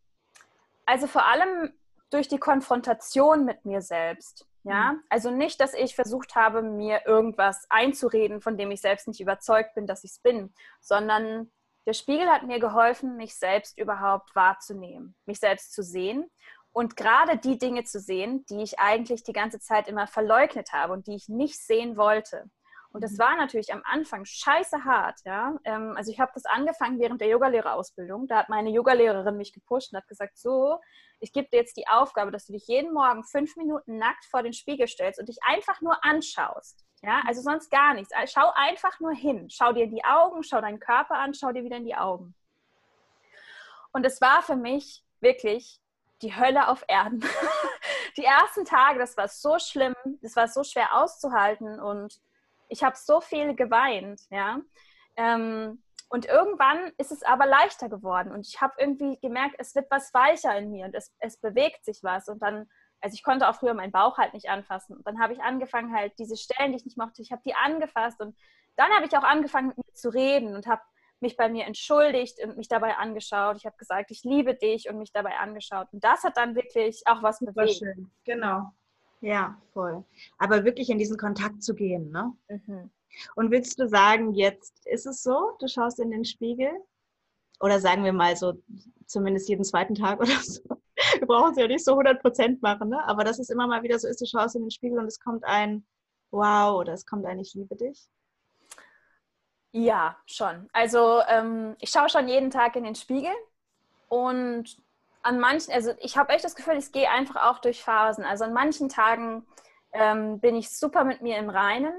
also 0.84 1.06
vor 1.06 1.26
allem 1.26 1.72
durch 2.10 2.28
die 2.28 2.38
Konfrontation 2.38 3.44
mit 3.44 3.64
mir 3.64 3.82
selbst. 3.82 4.46
Ja, 4.66 4.92
mhm. 4.92 5.02
also 5.08 5.30
nicht, 5.30 5.60
dass 5.60 5.74
ich 5.74 5.94
versucht 5.94 6.34
habe, 6.34 6.60
mir 6.60 7.06
irgendwas 7.06 7.66
einzureden, 7.70 8.40
von 8.40 8.58
dem 8.58 8.70
ich 8.72 8.80
selbst 8.80 9.06
nicht 9.06 9.20
überzeugt 9.20 9.74
bin, 9.74 9.86
dass 9.86 10.02
ich 10.02 10.10
es 10.12 10.18
bin, 10.18 10.52
sondern 10.80 11.52
der 11.86 11.92
Spiegel 11.92 12.26
hat 12.26 12.42
mir 12.42 12.58
geholfen, 12.58 13.16
mich 13.16 13.36
selbst 13.36 13.78
überhaupt 13.78 14.34
wahrzunehmen, 14.34 15.14
mich 15.24 15.38
selbst 15.38 15.72
zu 15.72 15.84
sehen 15.84 16.28
und 16.72 16.96
gerade 16.96 17.38
die 17.38 17.58
Dinge 17.58 17.84
zu 17.84 18.00
sehen, 18.00 18.44
die 18.50 18.60
ich 18.60 18.80
eigentlich 18.80 19.22
die 19.22 19.32
ganze 19.32 19.60
Zeit 19.60 19.86
immer 19.86 20.08
verleugnet 20.08 20.72
habe 20.72 20.92
und 20.92 21.06
die 21.06 21.14
ich 21.14 21.28
nicht 21.28 21.58
sehen 21.60 21.96
wollte. 21.96 22.50
Und 22.96 23.04
das 23.04 23.18
war 23.18 23.36
natürlich 23.36 23.74
am 23.74 23.82
Anfang 23.84 24.24
scheiße 24.24 24.86
hart, 24.86 25.20
ja. 25.26 25.54
Ähm, 25.64 25.92
also 25.98 26.10
ich 26.10 26.18
habe 26.18 26.32
das 26.32 26.46
angefangen 26.46 26.98
während 26.98 27.20
der 27.20 27.28
Yogalehrerausbildung. 27.28 28.26
Da 28.26 28.38
hat 28.38 28.48
meine 28.48 28.70
Yogalehrerin 28.70 29.36
mich 29.36 29.52
gepusht 29.52 29.92
und 29.92 29.98
hat 29.98 30.08
gesagt, 30.08 30.38
so, 30.38 30.80
ich 31.20 31.34
gebe 31.34 31.46
dir 31.52 31.58
jetzt 31.58 31.76
die 31.76 31.86
Aufgabe, 31.88 32.30
dass 32.30 32.46
du 32.46 32.54
dich 32.54 32.66
jeden 32.68 32.94
Morgen 32.94 33.22
fünf 33.22 33.54
Minuten 33.56 33.98
nackt 33.98 34.24
vor 34.24 34.42
den 34.42 34.54
Spiegel 34.54 34.88
stellst 34.88 35.20
und 35.20 35.28
dich 35.28 35.36
einfach 35.46 35.82
nur 35.82 36.02
anschaust. 36.06 36.86
Ja, 37.02 37.20
also 37.26 37.42
sonst 37.42 37.70
gar 37.70 37.92
nichts. 37.92 38.14
Also 38.14 38.32
schau 38.34 38.50
einfach 38.54 38.98
nur 38.98 39.12
hin. 39.12 39.50
Schau 39.50 39.74
dir 39.74 39.84
in 39.84 39.94
die 39.94 40.04
Augen, 40.06 40.42
schau 40.42 40.62
deinen 40.62 40.80
Körper 40.80 41.16
an, 41.16 41.34
schau 41.34 41.52
dir 41.52 41.64
wieder 41.64 41.76
in 41.76 41.84
die 41.84 41.96
Augen. 41.96 42.34
Und 43.92 44.06
es 44.06 44.22
war 44.22 44.40
für 44.40 44.56
mich 44.56 45.04
wirklich 45.20 45.82
die 46.22 46.34
Hölle 46.34 46.68
auf 46.68 46.82
Erden. 46.88 47.22
die 48.16 48.24
ersten 48.24 48.64
Tage, 48.64 48.98
das 48.98 49.18
war 49.18 49.28
so 49.28 49.58
schlimm, 49.58 49.94
das 50.22 50.34
war 50.34 50.48
so 50.48 50.64
schwer 50.64 50.96
auszuhalten 50.96 51.78
und 51.78 52.22
ich 52.68 52.82
habe 52.82 52.96
so 52.96 53.20
viel 53.20 53.54
geweint, 53.54 54.22
ja. 54.30 54.60
Ähm, 55.16 55.82
und 56.08 56.26
irgendwann 56.26 56.92
ist 56.98 57.10
es 57.10 57.22
aber 57.22 57.46
leichter 57.46 57.88
geworden 57.88 58.30
und 58.30 58.46
ich 58.46 58.60
habe 58.60 58.74
irgendwie 58.78 59.18
gemerkt, 59.20 59.56
es 59.58 59.74
wird 59.74 59.90
was 59.90 60.14
weicher 60.14 60.56
in 60.56 60.70
mir 60.70 60.86
und 60.86 60.94
es, 60.94 61.12
es 61.18 61.36
bewegt 61.40 61.84
sich 61.84 62.02
was. 62.02 62.28
Und 62.28 62.40
dann, 62.42 62.68
also 63.00 63.14
ich 63.14 63.24
konnte 63.24 63.48
auch 63.48 63.56
früher 63.56 63.74
meinen 63.74 63.90
Bauch 63.90 64.16
halt 64.16 64.32
nicht 64.32 64.48
anfassen. 64.48 64.96
Und 64.96 65.06
dann 65.06 65.20
habe 65.20 65.32
ich 65.32 65.40
angefangen, 65.40 65.92
halt 65.92 66.12
diese 66.18 66.36
Stellen, 66.36 66.70
die 66.70 66.78
ich 66.78 66.84
nicht 66.84 66.96
mochte, 66.96 67.22
ich 67.22 67.32
habe 67.32 67.42
die 67.44 67.54
angefasst 67.54 68.20
und 68.20 68.36
dann 68.76 68.90
habe 68.92 69.06
ich 69.06 69.16
auch 69.16 69.24
angefangen, 69.24 69.68
mit 69.68 69.78
mir 69.78 69.94
zu 69.94 70.10
reden 70.10 70.54
und 70.54 70.66
habe 70.66 70.82
mich 71.20 71.36
bei 71.36 71.48
mir 71.48 71.64
entschuldigt 71.64 72.42
und 72.44 72.56
mich 72.56 72.68
dabei 72.68 72.96
angeschaut. 72.96 73.56
Ich 73.56 73.66
habe 73.66 73.76
gesagt, 73.76 74.10
ich 74.10 74.22
liebe 74.22 74.54
dich 74.54 74.88
und 74.88 74.98
mich 74.98 75.12
dabei 75.12 75.38
angeschaut. 75.38 75.88
Und 75.92 76.04
das 76.04 76.24
hat 76.24 76.36
dann 76.36 76.54
wirklich 76.54 77.02
auch 77.06 77.22
was 77.22 77.38
bewegt. 77.40 77.78
Schön. 77.78 78.12
Genau. 78.24 78.70
Ja, 79.20 79.60
voll. 79.72 80.04
Aber 80.38 80.64
wirklich 80.64 80.90
in 80.90 80.98
diesen 80.98 81.16
Kontakt 81.16 81.62
zu 81.62 81.74
gehen, 81.74 82.10
ne? 82.10 82.32
Mhm. 82.48 82.90
Und 83.34 83.50
willst 83.50 83.78
du 83.78 83.88
sagen, 83.88 84.34
jetzt 84.34 84.86
ist 84.86 85.06
es 85.06 85.22
so, 85.22 85.56
du 85.58 85.68
schaust 85.68 85.98
in 86.00 86.10
den 86.10 86.24
Spiegel? 86.24 86.70
Oder 87.60 87.80
sagen 87.80 88.04
wir 88.04 88.12
mal 88.12 88.36
so, 88.36 88.54
zumindest 89.06 89.48
jeden 89.48 89.64
zweiten 89.64 89.94
Tag 89.94 90.20
oder 90.20 90.38
so. 90.42 90.62
Wir 91.18 91.26
brauchen 91.26 91.52
es 91.52 91.58
ja 91.58 91.66
nicht 91.66 91.84
so 91.84 91.92
100 91.92 92.20
Prozent 92.20 92.62
machen, 92.62 92.90
ne? 92.90 93.02
aber 93.06 93.24
dass 93.24 93.38
es 93.38 93.50
immer 93.50 93.66
mal 93.66 93.82
wieder 93.82 93.98
so 93.98 94.08
ist, 94.08 94.20
du 94.20 94.26
schaust 94.26 94.56
in 94.56 94.62
den 94.62 94.70
Spiegel 94.70 94.98
und 94.98 95.06
es 95.06 95.20
kommt 95.20 95.44
ein 95.44 95.86
Wow 96.30 96.80
oder 96.80 96.92
es 96.92 97.06
kommt 97.06 97.24
ein 97.24 97.38
Ich 97.38 97.54
liebe 97.54 97.76
dich. 97.76 98.08
Ja, 99.72 100.16
schon. 100.26 100.68
Also 100.72 101.20
ähm, 101.28 101.76
ich 101.80 101.90
schaue 101.90 102.08
schon 102.08 102.28
jeden 102.28 102.50
Tag 102.50 102.76
in 102.76 102.84
den 102.84 102.94
Spiegel 102.94 103.32
und 104.08 104.78
an 105.26 105.40
manchen, 105.40 105.72
also 105.72 105.92
ich 106.00 106.16
habe 106.16 106.32
echt 106.32 106.44
das 106.44 106.54
Gefühl, 106.54 106.76
ich 106.76 106.92
gehe 106.92 107.10
einfach 107.10 107.50
auch 107.50 107.58
durch 107.58 107.82
Phasen. 107.82 108.24
Also 108.24 108.44
an 108.44 108.52
manchen 108.52 108.88
Tagen 108.88 109.46
ähm, 109.92 110.40
bin 110.40 110.56
ich 110.56 110.70
super 110.70 111.04
mit 111.04 111.22
mir 111.22 111.38
im 111.38 111.50
Reinen 111.50 111.94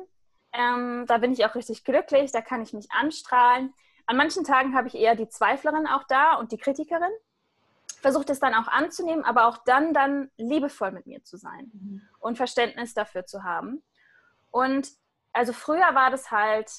ähm, 0.57 1.05
da 1.07 1.17
bin 1.19 1.33
ich 1.33 1.45
auch 1.45 1.55
richtig 1.55 1.83
glücklich, 1.83 2.31
da 2.31 2.41
kann 2.41 2.61
ich 2.61 2.73
mich 2.73 2.91
anstrahlen. 2.91 3.73
An 4.05 4.17
manchen 4.17 4.43
Tagen 4.43 4.75
habe 4.75 4.87
ich 4.87 4.95
eher 4.95 5.15
die 5.15 5.27
Zweiflerin 5.27 5.87
auch 5.87 6.03
da 6.03 6.35
und 6.35 6.51
die 6.51 6.57
Kritikerin. 6.57 7.11
Versuche 8.01 8.25
das 8.25 8.39
dann 8.39 8.53
auch 8.53 8.67
anzunehmen, 8.67 9.25
aber 9.25 9.47
auch 9.47 9.57
dann, 9.65 9.93
dann 9.93 10.31
liebevoll 10.37 10.91
mit 10.91 11.07
mir 11.07 11.23
zu 11.23 11.37
sein 11.37 11.71
mhm. 11.73 12.01
und 12.19 12.37
Verständnis 12.37 12.93
dafür 12.93 13.25
zu 13.25 13.43
haben. 13.43 13.83
Und 14.51 14.89
also 15.33 15.51
früher 15.51 15.93
war 15.93 16.09
das 16.09 16.31
halt, 16.31 16.71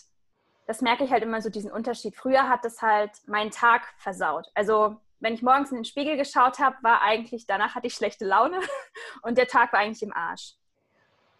das 0.67 0.81
merke 0.81 1.05
ich 1.05 1.11
halt 1.11 1.23
immer 1.23 1.43
so 1.43 1.51
diesen 1.51 1.71
Unterschied. 1.71 2.17
Früher 2.17 2.49
hat 2.49 2.65
das 2.65 2.83
halt 2.83 3.11
meinen 3.27 3.51
Tag 3.51 3.83
versaut. 3.99 4.49
Also 4.55 4.97
wenn 5.21 5.35
ich 5.35 5.43
morgens 5.43 5.71
in 5.71 5.79
den 5.79 5.85
Spiegel 5.85 6.17
geschaut 6.17 6.59
habe, 6.59 6.77
war 6.83 7.03
eigentlich, 7.03 7.47
danach 7.47 7.75
hatte 7.75 7.87
ich 7.87 7.95
schlechte 7.95 8.25
Laune 8.25 8.61
und 9.23 9.39
der 9.39 9.47
Tag 9.47 9.73
war 9.73 9.81
eigentlich 9.81 10.03
im 10.03 10.13
Arsch. 10.13 10.55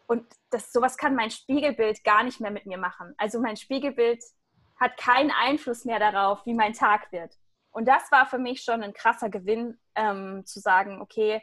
Und 0.07 0.27
das, 0.51 0.73
sowas 0.73 0.97
kann 0.97 1.15
mein 1.15 1.31
Spiegelbild 1.31 2.03
gar 2.03 2.23
nicht 2.23 2.41
mehr 2.41 2.51
mit 2.51 2.67
mir 2.67 2.79
machen. 2.79 3.15
Also 3.19 3.41
mein 3.41 3.57
Spiegelbild 3.57 4.23
hat 4.81 4.97
keinen 4.97 5.31
Einfluss 5.31 5.85
mehr 5.85 5.99
darauf, 5.99 6.47
wie 6.47 6.55
mein 6.55 6.73
Tag 6.73 7.13
wird. 7.13 7.35
Und 7.71 7.87
das 7.87 8.11
war 8.11 8.27
für 8.27 8.39
mich 8.39 8.63
schon 8.63 8.83
ein 8.83 8.95
krasser 8.95 9.29
Gewinn, 9.29 9.79
ähm, 9.95 10.47
zu 10.47 10.61
sagen, 10.61 11.01
okay, 11.03 11.43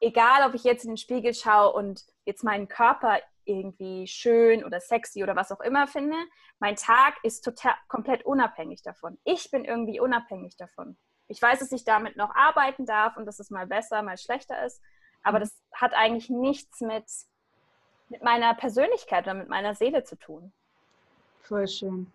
egal 0.00 0.48
ob 0.48 0.54
ich 0.54 0.64
jetzt 0.64 0.84
in 0.84 0.92
den 0.92 0.96
Spiegel 0.96 1.34
schaue 1.34 1.72
und 1.72 2.02
jetzt 2.24 2.44
meinen 2.44 2.68
Körper 2.68 3.18
irgendwie 3.44 4.06
schön 4.06 4.64
oder 4.64 4.80
sexy 4.80 5.22
oder 5.22 5.36
was 5.36 5.52
auch 5.52 5.60
immer 5.60 5.86
finde, 5.86 6.16
mein 6.58 6.76
Tag 6.76 7.16
ist 7.22 7.42
total 7.42 7.74
komplett 7.88 8.24
unabhängig 8.24 8.82
davon. 8.82 9.18
Ich 9.24 9.50
bin 9.50 9.64
irgendwie 9.64 10.00
unabhängig 10.00 10.56
davon. 10.56 10.96
Ich 11.28 11.40
weiß, 11.40 11.60
dass 11.60 11.72
ich 11.72 11.84
damit 11.84 12.16
noch 12.16 12.34
arbeiten 12.34 12.86
darf 12.86 13.16
und 13.16 13.26
dass 13.26 13.38
es 13.38 13.50
mal 13.50 13.66
besser, 13.66 14.02
mal 14.02 14.18
schlechter 14.18 14.64
ist, 14.64 14.82
aber 15.22 15.38
mhm. 15.38 15.42
das 15.42 15.62
hat 15.72 15.94
eigentlich 15.94 16.30
nichts 16.30 16.80
mit 16.80 17.04
mit 18.08 18.22
meiner 18.22 18.54
Persönlichkeit 18.54 19.24
oder 19.24 19.34
mit 19.34 19.48
meiner 19.48 19.74
Seele 19.74 20.04
zu 20.04 20.16
tun. 20.16 20.52
Voll 21.42 21.68
schön. 21.68 22.12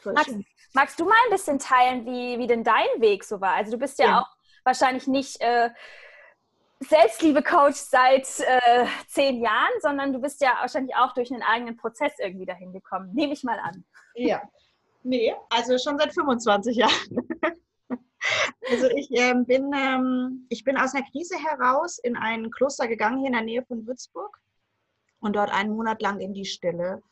Voll 0.00 0.12
magst, 0.14 0.30
schön. 0.30 0.46
magst, 0.72 1.00
du 1.00 1.04
mal 1.04 1.14
ein 1.26 1.30
bisschen 1.30 1.58
teilen, 1.58 2.06
wie, 2.06 2.38
wie 2.38 2.46
denn 2.46 2.64
dein 2.64 2.88
Weg 2.98 3.24
so 3.24 3.40
war? 3.40 3.54
Also 3.54 3.72
du 3.72 3.78
bist 3.78 3.98
ja, 3.98 4.06
ja. 4.06 4.20
auch 4.20 4.28
wahrscheinlich 4.64 5.06
nicht 5.06 5.40
äh, 5.40 5.70
Selbstliebe-Coach 6.80 7.76
seit 7.76 8.26
äh, 8.40 8.86
zehn 9.06 9.40
Jahren, 9.40 9.72
sondern 9.80 10.12
du 10.12 10.20
bist 10.20 10.40
ja 10.40 10.56
wahrscheinlich 10.60 10.96
auch 10.96 11.14
durch 11.14 11.32
einen 11.32 11.42
eigenen 11.42 11.76
Prozess 11.76 12.12
irgendwie 12.18 12.46
dahin 12.46 12.72
gekommen. 12.72 13.10
Nehme 13.12 13.32
ich 13.32 13.44
mal 13.44 13.58
an. 13.60 13.84
Ja. 14.14 14.42
Nee, 15.02 15.34
also 15.50 15.78
schon 15.78 15.98
seit 15.98 16.14
25 16.14 16.76
Jahren. 16.76 16.92
Also 18.70 18.86
ich 18.90 19.08
ähm, 19.10 19.44
bin, 19.44 19.72
ähm, 19.74 20.46
ich 20.48 20.62
bin 20.64 20.76
aus 20.76 20.94
einer 20.94 21.04
Krise 21.10 21.36
heraus 21.36 21.98
in 21.98 22.16
ein 22.16 22.50
Kloster 22.50 22.86
gegangen 22.86 23.18
hier 23.18 23.26
in 23.26 23.32
der 23.32 23.42
Nähe 23.42 23.64
von 23.64 23.86
Würzburg 23.86 24.40
und 25.20 25.36
dort 25.36 25.50
einen 25.50 25.74
Monat 25.74 26.00
lang 26.00 26.20
in 26.20 26.32
die 26.32 26.44
Stille, 26.44 27.02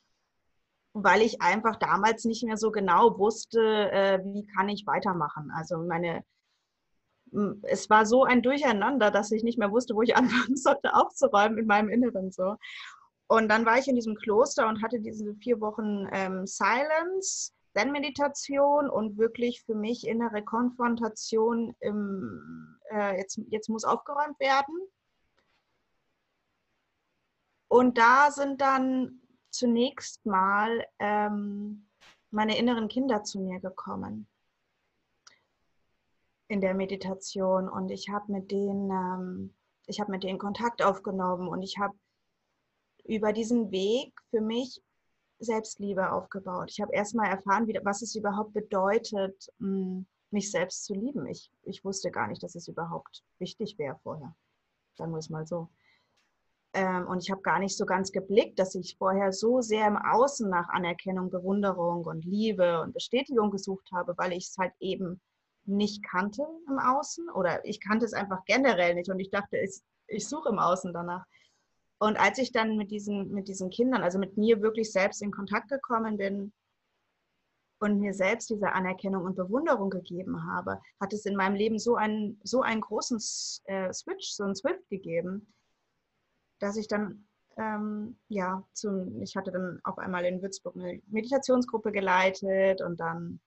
weil 0.93 1.23
ich 1.23 1.43
einfach 1.43 1.77
damals 1.77 2.25
nicht 2.25 2.45
mehr 2.45 2.57
so 2.57 2.71
genau 2.71 3.19
wusste, 3.19 3.61
äh, 3.91 4.21
wie 4.25 4.47
kann 4.47 4.69
ich 4.69 4.87
weitermachen. 4.87 5.51
Also 5.55 5.79
meine, 5.79 6.25
es 7.63 7.91
war 7.91 8.07
so 8.07 8.25
ein 8.25 8.43
Durcheinander, 8.43 9.11
dass 9.11 9.33
ich 9.33 9.43
nicht 9.43 9.59
mehr 9.59 9.73
wusste, 9.73 9.95
wo 9.95 10.03
ich 10.03 10.17
anfangen 10.17 10.57
sollte 10.57 10.95
aufzuräumen 10.95 11.59
in 11.59 11.67
meinem 11.67 11.89
Inneren 11.89 12.31
so. 12.31 12.57
Und 13.27 13.49
dann 13.49 13.67
war 13.67 13.79
ich 13.79 13.87
in 13.87 13.95
diesem 13.95 14.17
Kloster 14.17 14.69
und 14.69 14.83
hatte 14.83 15.01
diese 15.01 15.35
vier 15.37 15.61
Wochen 15.61 16.09
ähm, 16.13 16.47
Silence 16.47 17.53
Zen-Meditation 17.73 18.91
und 18.91 19.17
wirklich 19.17 19.63
für 19.63 19.75
mich 19.75 20.07
innere 20.07 20.43
Konfrontation 20.43 21.75
im, 21.81 22.79
äh, 22.91 23.17
jetzt, 23.17 23.41
jetzt 23.49 23.69
muss 23.69 23.85
aufgeräumt 23.85 24.39
werden. 24.41 24.75
Und 27.69 27.99
da 27.99 28.31
sind 28.31 28.61
dann 28.61 29.21
zunächst 29.51 30.25
mal 30.27 30.85
ähm, 30.99 31.87
meine 32.31 32.59
inneren 32.59 32.89
Kinder 32.89 33.23
zu 33.23 33.41
mir 33.41 33.61
gekommen 33.61 34.27
in 36.49 36.61
der 36.61 36.75
Meditation 36.75 37.69
und 37.69 37.91
ich 37.91 38.09
habe 38.09 38.33
mit 38.33 38.51
denen 38.51 38.91
ähm, 38.91 39.55
ich 39.87 40.01
habe 40.01 40.11
mit 40.11 40.25
denen 40.25 40.39
Kontakt 40.39 40.83
aufgenommen 40.83 41.49
und 41.49 41.63
ich 41.63 41.79
habe 41.79 41.95
über 43.05 43.33
diesen 43.33 43.71
Weg 43.71 44.13
für 44.31 44.41
mich 44.41 44.83
Selbstliebe 45.41 46.13
aufgebaut. 46.13 46.71
Ich 46.71 46.81
habe 46.81 46.95
erstmal 46.95 47.31
erfahren, 47.31 47.67
wie, 47.67 47.79
was 47.83 48.03
es 48.03 48.15
überhaupt 48.15 48.53
bedeutet, 48.53 49.49
mm, 49.59 50.03
mich 50.31 50.51
selbst 50.51 50.85
zu 50.85 50.95
lieben. 50.95 51.27
Ich, 51.27 51.51
ich 51.63 51.85
wusste 51.85 52.11
gar 52.11 52.29
nicht, 52.29 52.43
dass 52.43 52.55
es 52.55 52.69
überhaupt 52.69 53.25
wichtig 53.39 53.79
wäre 53.79 53.99
vorher. 54.03 54.35
Sagen 54.95 55.13
wir 55.13 55.19
es 55.19 55.31
mal 55.31 55.47
so. 55.47 55.69
Ähm, 56.73 57.09
und 57.09 57.23
ich 57.23 57.31
habe 57.31 57.43
gar 57.43 57.59
nicht 57.59 57.77
so 57.77 57.85
ganz 57.85 58.13
geblickt, 58.13 58.59
dass 58.59 58.75
ich 58.75 58.97
vorher 58.97 59.33
so 59.33 59.61
sehr 59.61 59.89
im 59.89 59.97
Außen 59.97 60.49
nach 60.49 60.69
Anerkennung, 60.69 61.31
Bewunderung 61.31 62.05
und 62.05 62.25
Liebe 62.25 62.81
und 62.81 62.93
Bestätigung 62.93 63.51
gesucht 63.51 63.91
habe, 63.93 64.17
weil 64.17 64.33
ich 64.33 64.49
es 64.49 64.57
halt 64.57 64.73
eben 64.79 65.21
nicht 65.65 66.05
kannte 66.05 66.47
im 66.69 66.79
Außen 66.79 67.29
oder 67.31 67.65
ich 67.65 67.81
kannte 67.81 68.05
es 68.05 68.13
einfach 68.13 68.45
generell 68.45 68.95
nicht 68.95 69.11
und 69.11 69.19
ich 69.19 69.31
dachte, 69.31 69.59
ich, 69.59 69.81
ich 70.07 70.29
suche 70.29 70.51
im 70.51 70.59
Außen 70.59 70.93
danach. 70.93 71.25
Und 72.03 72.19
als 72.19 72.39
ich 72.39 72.51
dann 72.51 72.79
mit 72.79 72.91
diesen, 72.91 73.31
mit 73.31 73.47
diesen 73.47 73.69
Kindern, 73.69 74.03
also 74.03 74.19
mit 74.19 74.39
mir 74.39 74.63
wirklich 74.63 74.91
selbst 74.91 75.21
in 75.21 75.31
Kontakt 75.31 75.69
gekommen 75.69 76.17
bin 76.17 76.51
und 77.79 78.01
mir 78.01 78.15
selbst 78.15 78.49
diese 78.49 78.73
Anerkennung 78.73 79.25
und 79.25 79.37
Bewunderung 79.37 79.91
gegeben 79.91 80.47
habe, 80.51 80.81
hat 80.99 81.13
es 81.13 81.27
in 81.27 81.37
meinem 81.37 81.57
Leben 81.57 81.79
so 81.79 81.97
einen, 81.97 82.41
so 82.43 82.63
einen 82.63 82.81
großen 82.81 83.19
äh, 83.65 83.93
Switch, 83.93 84.31
so 84.31 84.45
einen 84.45 84.55
Swift 84.55 84.89
gegeben, 84.89 85.53
dass 86.59 86.79
ich 86.79 86.89
dann, 86.89 87.27
ähm, 87.59 88.19
ja, 88.29 88.67
zum, 88.73 89.21
ich 89.21 89.37
hatte 89.37 89.53
dann 89.53 89.79
auf 89.85 89.99
einmal 89.99 90.25
in 90.25 90.41
Würzburg 90.41 90.77
eine 90.77 91.03
Meditationsgruppe 91.09 91.93
geleitet 91.93 92.81
und 92.81 92.99
dann 92.99 93.41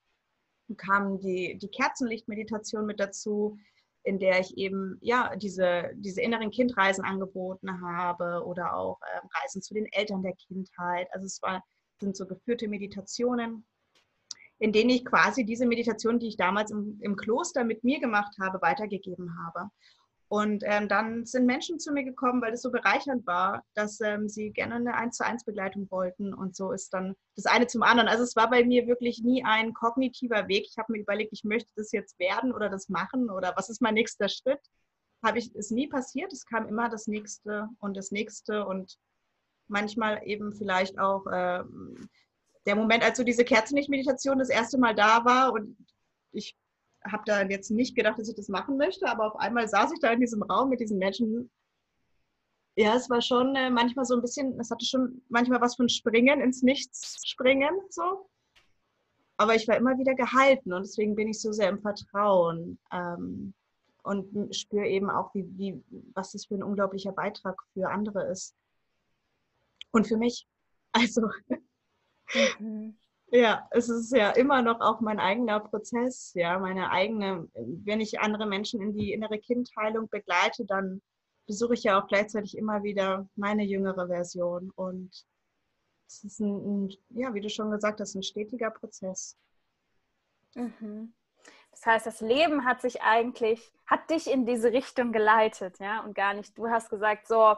kam 0.78 1.20
die, 1.20 1.58
die 1.58 1.70
Kerzenlichtmeditation 1.70 2.86
mit 2.86 3.00
dazu 3.00 3.58
in 4.04 4.20
der 4.20 4.40
ich 4.40 4.58
eben 4.58 4.98
ja 5.02 5.36
diese, 5.36 5.92
diese 5.96 6.22
inneren 6.22 6.52
Kindreisen 6.52 7.04
angeboten 7.04 7.82
habe 7.82 8.44
oder 8.46 8.76
auch 8.76 9.00
äh, 9.02 9.42
Reisen 9.42 9.62
zu 9.62 9.74
den 9.74 9.86
Eltern 9.92 10.22
der 10.22 10.34
Kindheit. 10.34 11.08
Also 11.12 11.26
es 11.26 11.42
war, 11.42 11.64
sind 12.00 12.16
so 12.16 12.26
geführte 12.26 12.68
Meditationen, 12.68 13.66
in 14.60 14.72
denen 14.72 14.90
ich 14.90 15.06
quasi 15.06 15.46
diese 15.46 15.66
Meditation, 15.66 16.20
die 16.20 16.28
ich 16.28 16.38
damals 16.38 16.72
im, 16.72 16.98
im 17.02 17.16
Kloster 17.16 17.64
mit 17.64 17.84
mir 17.84 18.00
gemacht 18.00 18.36
habe, 18.42 18.62
weitergegeben 18.62 19.38
habe. 19.46 19.70
Und 20.34 20.64
ähm, 20.66 20.90
dann 20.90 21.28
sind 21.28 21.46
Menschen 21.46 21.80
zu 21.80 21.92
mir 21.92 22.04
gekommen, 22.04 22.42
weil 22.42 22.54
es 22.54 22.64
so 22.64 22.72
bereichernd 22.72 23.28
war, 23.28 23.64
dass 23.76 24.02
ähm, 24.02 24.28
sie 24.28 24.50
gerne 24.50 24.74
eine 24.74 24.96
1 24.96 25.18
zu 25.18 25.24
1 25.24 25.46
Begleitung 25.46 25.92
wollten. 25.92 26.34
Und 26.34 26.56
so 26.56 26.72
ist 26.72 26.92
dann 26.92 27.14
das 27.36 27.46
eine 27.46 27.68
zum 27.68 27.84
anderen. 27.84 28.10
Also 28.10 28.24
es 28.24 28.36
war 28.36 28.50
bei 28.50 28.66
mir 28.66 28.88
wirklich 28.88 29.22
nie 29.22 29.46
ein 29.46 29.76
kognitiver 29.76 30.48
Weg. 30.48 30.66
Ich 30.68 30.80
habe 30.80 30.92
mir 30.92 31.02
überlegt, 31.02 31.34
ich 31.34 31.44
möchte 31.44 31.72
das 31.76 31.92
jetzt 31.92 32.18
werden 32.18 32.52
oder 32.52 32.68
das 32.68 32.90
machen 32.90 33.30
oder 33.30 33.54
was 33.58 33.70
ist 33.70 33.80
mein 33.80 33.94
nächster 33.94 34.28
Schritt. 34.28 34.60
Habe 35.24 35.38
ich, 35.38 35.54
ist 35.54 35.72
nie 35.72 35.88
passiert. 35.88 36.34
Es 36.34 36.48
kam 36.48 36.68
immer 36.68 36.90
das 36.90 37.06
nächste 37.06 37.70
und 37.78 37.96
das 37.96 38.10
nächste. 38.10 38.66
Und 38.66 38.98
manchmal 39.68 40.20
eben 40.26 40.52
vielleicht 40.52 40.98
auch 40.98 41.28
äh, 41.28 41.64
der 42.66 42.76
Moment, 42.76 43.04
als 43.04 43.20
so 43.20 43.24
diese 43.24 43.46
Kerzenlicht-Meditation 43.46 44.40
das 44.40 44.50
erste 44.50 44.80
Mal 44.80 44.96
da 44.96 45.26
war 45.26 45.54
und 45.54 45.78
ich 46.32 46.58
habe 47.06 47.24
da 47.26 47.42
jetzt 47.44 47.72
nicht 47.72 47.96
gedacht, 47.96 48.20
dass 48.20 48.30
ich 48.30 48.36
das 48.36 48.50
machen 48.50 48.78
möchte, 48.78 49.08
aber 49.08 49.28
auf 49.28 49.36
einmal 49.40 49.68
saß 49.68 49.92
ich 49.94 50.00
da 50.00 50.12
in 50.12 50.20
diesem 50.20 50.44
Raum 50.44 50.70
mit 50.70 50.80
diesen 50.80 50.98
Menschen. 50.98 51.50
Ja, 52.76 52.96
es 52.96 53.10
war 53.10 53.22
schon 53.22 53.56
äh, 53.56 53.70
manchmal 53.70 54.06
so 54.06 54.16
ein 54.16 54.22
bisschen, 54.22 54.60
es 54.60 54.72
hatte 54.72 54.86
schon 54.86 55.22
manchmal 55.30 55.62
was 55.62 55.76
von 55.76 55.90
Springen 55.90 56.42
ins 56.42 56.64
Nichts 56.64 57.22
springen, 57.28 57.72
so. 57.90 58.30
Aber 59.38 59.56
ich 59.56 59.68
war 59.68 59.78
immer 59.78 59.98
wieder 59.98 60.16
gehalten 60.16 60.74
und 60.74 60.84
deswegen 60.84 61.16
bin 61.16 61.28
ich 61.28 61.42
so 61.42 61.52
sehr 61.52 61.70
im 61.70 61.82
Vertrauen 61.82 62.80
ähm, 62.92 63.54
und 64.04 64.56
spüre 64.56 64.88
eben 64.88 65.10
auch, 65.10 65.34
wie, 65.34 65.46
wie, 65.58 65.84
was 66.14 66.32
das 66.32 66.46
für 66.46 66.56
ein 66.56 66.64
unglaublicher 66.64 67.12
Beitrag 67.12 67.62
für 67.74 67.90
andere 67.90 68.30
ist. 68.32 68.56
Und 69.92 70.08
für 70.08 70.18
mich. 70.18 70.48
Also, 70.96 71.28
mhm. 72.60 72.96
Ja, 73.34 73.68
es 73.72 73.90
ist 73.90 74.16
ja 74.16 74.30
immer 74.32 74.62
noch 74.62 74.80
auch 74.80 75.02
mein 75.02 75.20
eigener 75.20 75.60
Prozess, 75.60 76.34
ja, 76.36 76.60
meine 76.60 76.92
eigene, 76.92 77.50
wenn 77.56 78.00
ich 78.00 78.20
andere 78.20 78.46
Menschen 78.46 78.80
in 78.80 78.94
die 78.94 79.12
innere 79.12 79.40
Kindheilung 79.40 80.08
begleite, 80.08 80.66
dann 80.66 81.02
besuche 81.48 81.74
ich 81.74 81.84
ja 81.84 82.00
auch 82.00 82.08
gleichzeitig 82.08 82.56
immer 82.56 82.84
wieder 82.84 83.28
meine 83.36 83.64
jüngere 83.64 84.08
Version 84.08 84.72
und 84.76 85.26
es 86.06 86.24
ist 86.24 86.40
ein, 86.42 86.86
ein, 86.86 86.90
ja, 87.10 87.34
wie 87.34 87.42
du 87.42 87.50
schon 87.50 87.72
gesagt 87.72 88.00
hast, 88.00 88.14
ein 88.14 88.22
stetiger 88.22 88.70
Prozess. 88.70 89.36
Mhm. 90.54 91.16
Das 91.72 91.88
heißt, 91.88 92.06
das 92.06 92.22
Leben 92.22 92.66
hat 92.66 92.82
sich 92.82 93.02
eigentlich, 93.02 93.74
hat 93.88 94.12
dich 94.12 94.30
in 94.30 94.46
diese 94.46 94.72
Richtung 94.72 95.12
geleitet, 95.12 95.80
ja, 95.80 96.02
und 96.02 96.14
gar 96.14 96.36
nicht, 96.36 96.56
du 96.56 96.70
hast 96.70 96.92
gesagt, 96.92 97.28
so, 97.28 97.56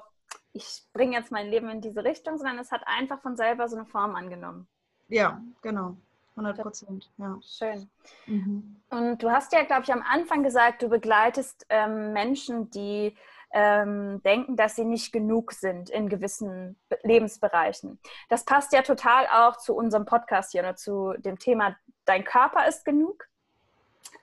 ich 0.53 0.83
bringe 0.93 1.17
jetzt 1.17 1.33
mein 1.33 1.49
Leben 1.49 1.69
in 1.69 1.81
diese 1.81 2.05
Richtung, 2.05 2.37
sondern 2.37 2.59
es 2.59 2.71
hat 2.71 2.83
einfach 2.85 3.21
von 3.21 3.35
selber 3.35 3.67
so 3.67 3.75
eine 3.75 3.85
Form 3.85 4.15
angenommen. 4.15 4.69
Ja, 5.07 5.41
genau. 5.61 5.95
100 6.35 6.61
Prozent, 6.61 7.09
ja. 7.17 7.39
Schön. 7.41 7.89
Mhm. 8.25 8.75
Und 8.89 9.23
du 9.23 9.31
hast 9.31 9.53
ja, 9.53 9.63
glaube 9.63 9.83
ich, 9.83 9.93
am 9.93 10.01
Anfang 10.01 10.43
gesagt, 10.43 10.81
du 10.81 10.89
begleitest 10.89 11.65
ähm, 11.69 12.11
Menschen, 12.11 12.69
die 12.71 13.15
ähm, 13.51 14.21
denken, 14.23 14.57
dass 14.57 14.75
sie 14.75 14.83
nicht 14.83 15.13
genug 15.13 15.53
sind 15.53 15.89
in 15.89 16.09
gewissen 16.09 16.75
Lebensbereichen. 17.03 17.99
Das 18.27 18.43
passt 18.43 18.73
ja 18.73 18.81
total 18.81 19.27
auch 19.27 19.55
zu 19.57 19.73
unserem 19.75 20.05
Podcast 20.05 20.51
hier 20.51 20.61
oder 20.61 20.75
zu 20.75 21.13
dem 21.19 21.39
Thema 21.39 21.77
Dein 22.03 22.25
Körper 22.25 22.67
ist 22.67 22.83
genug. 22.83 23.27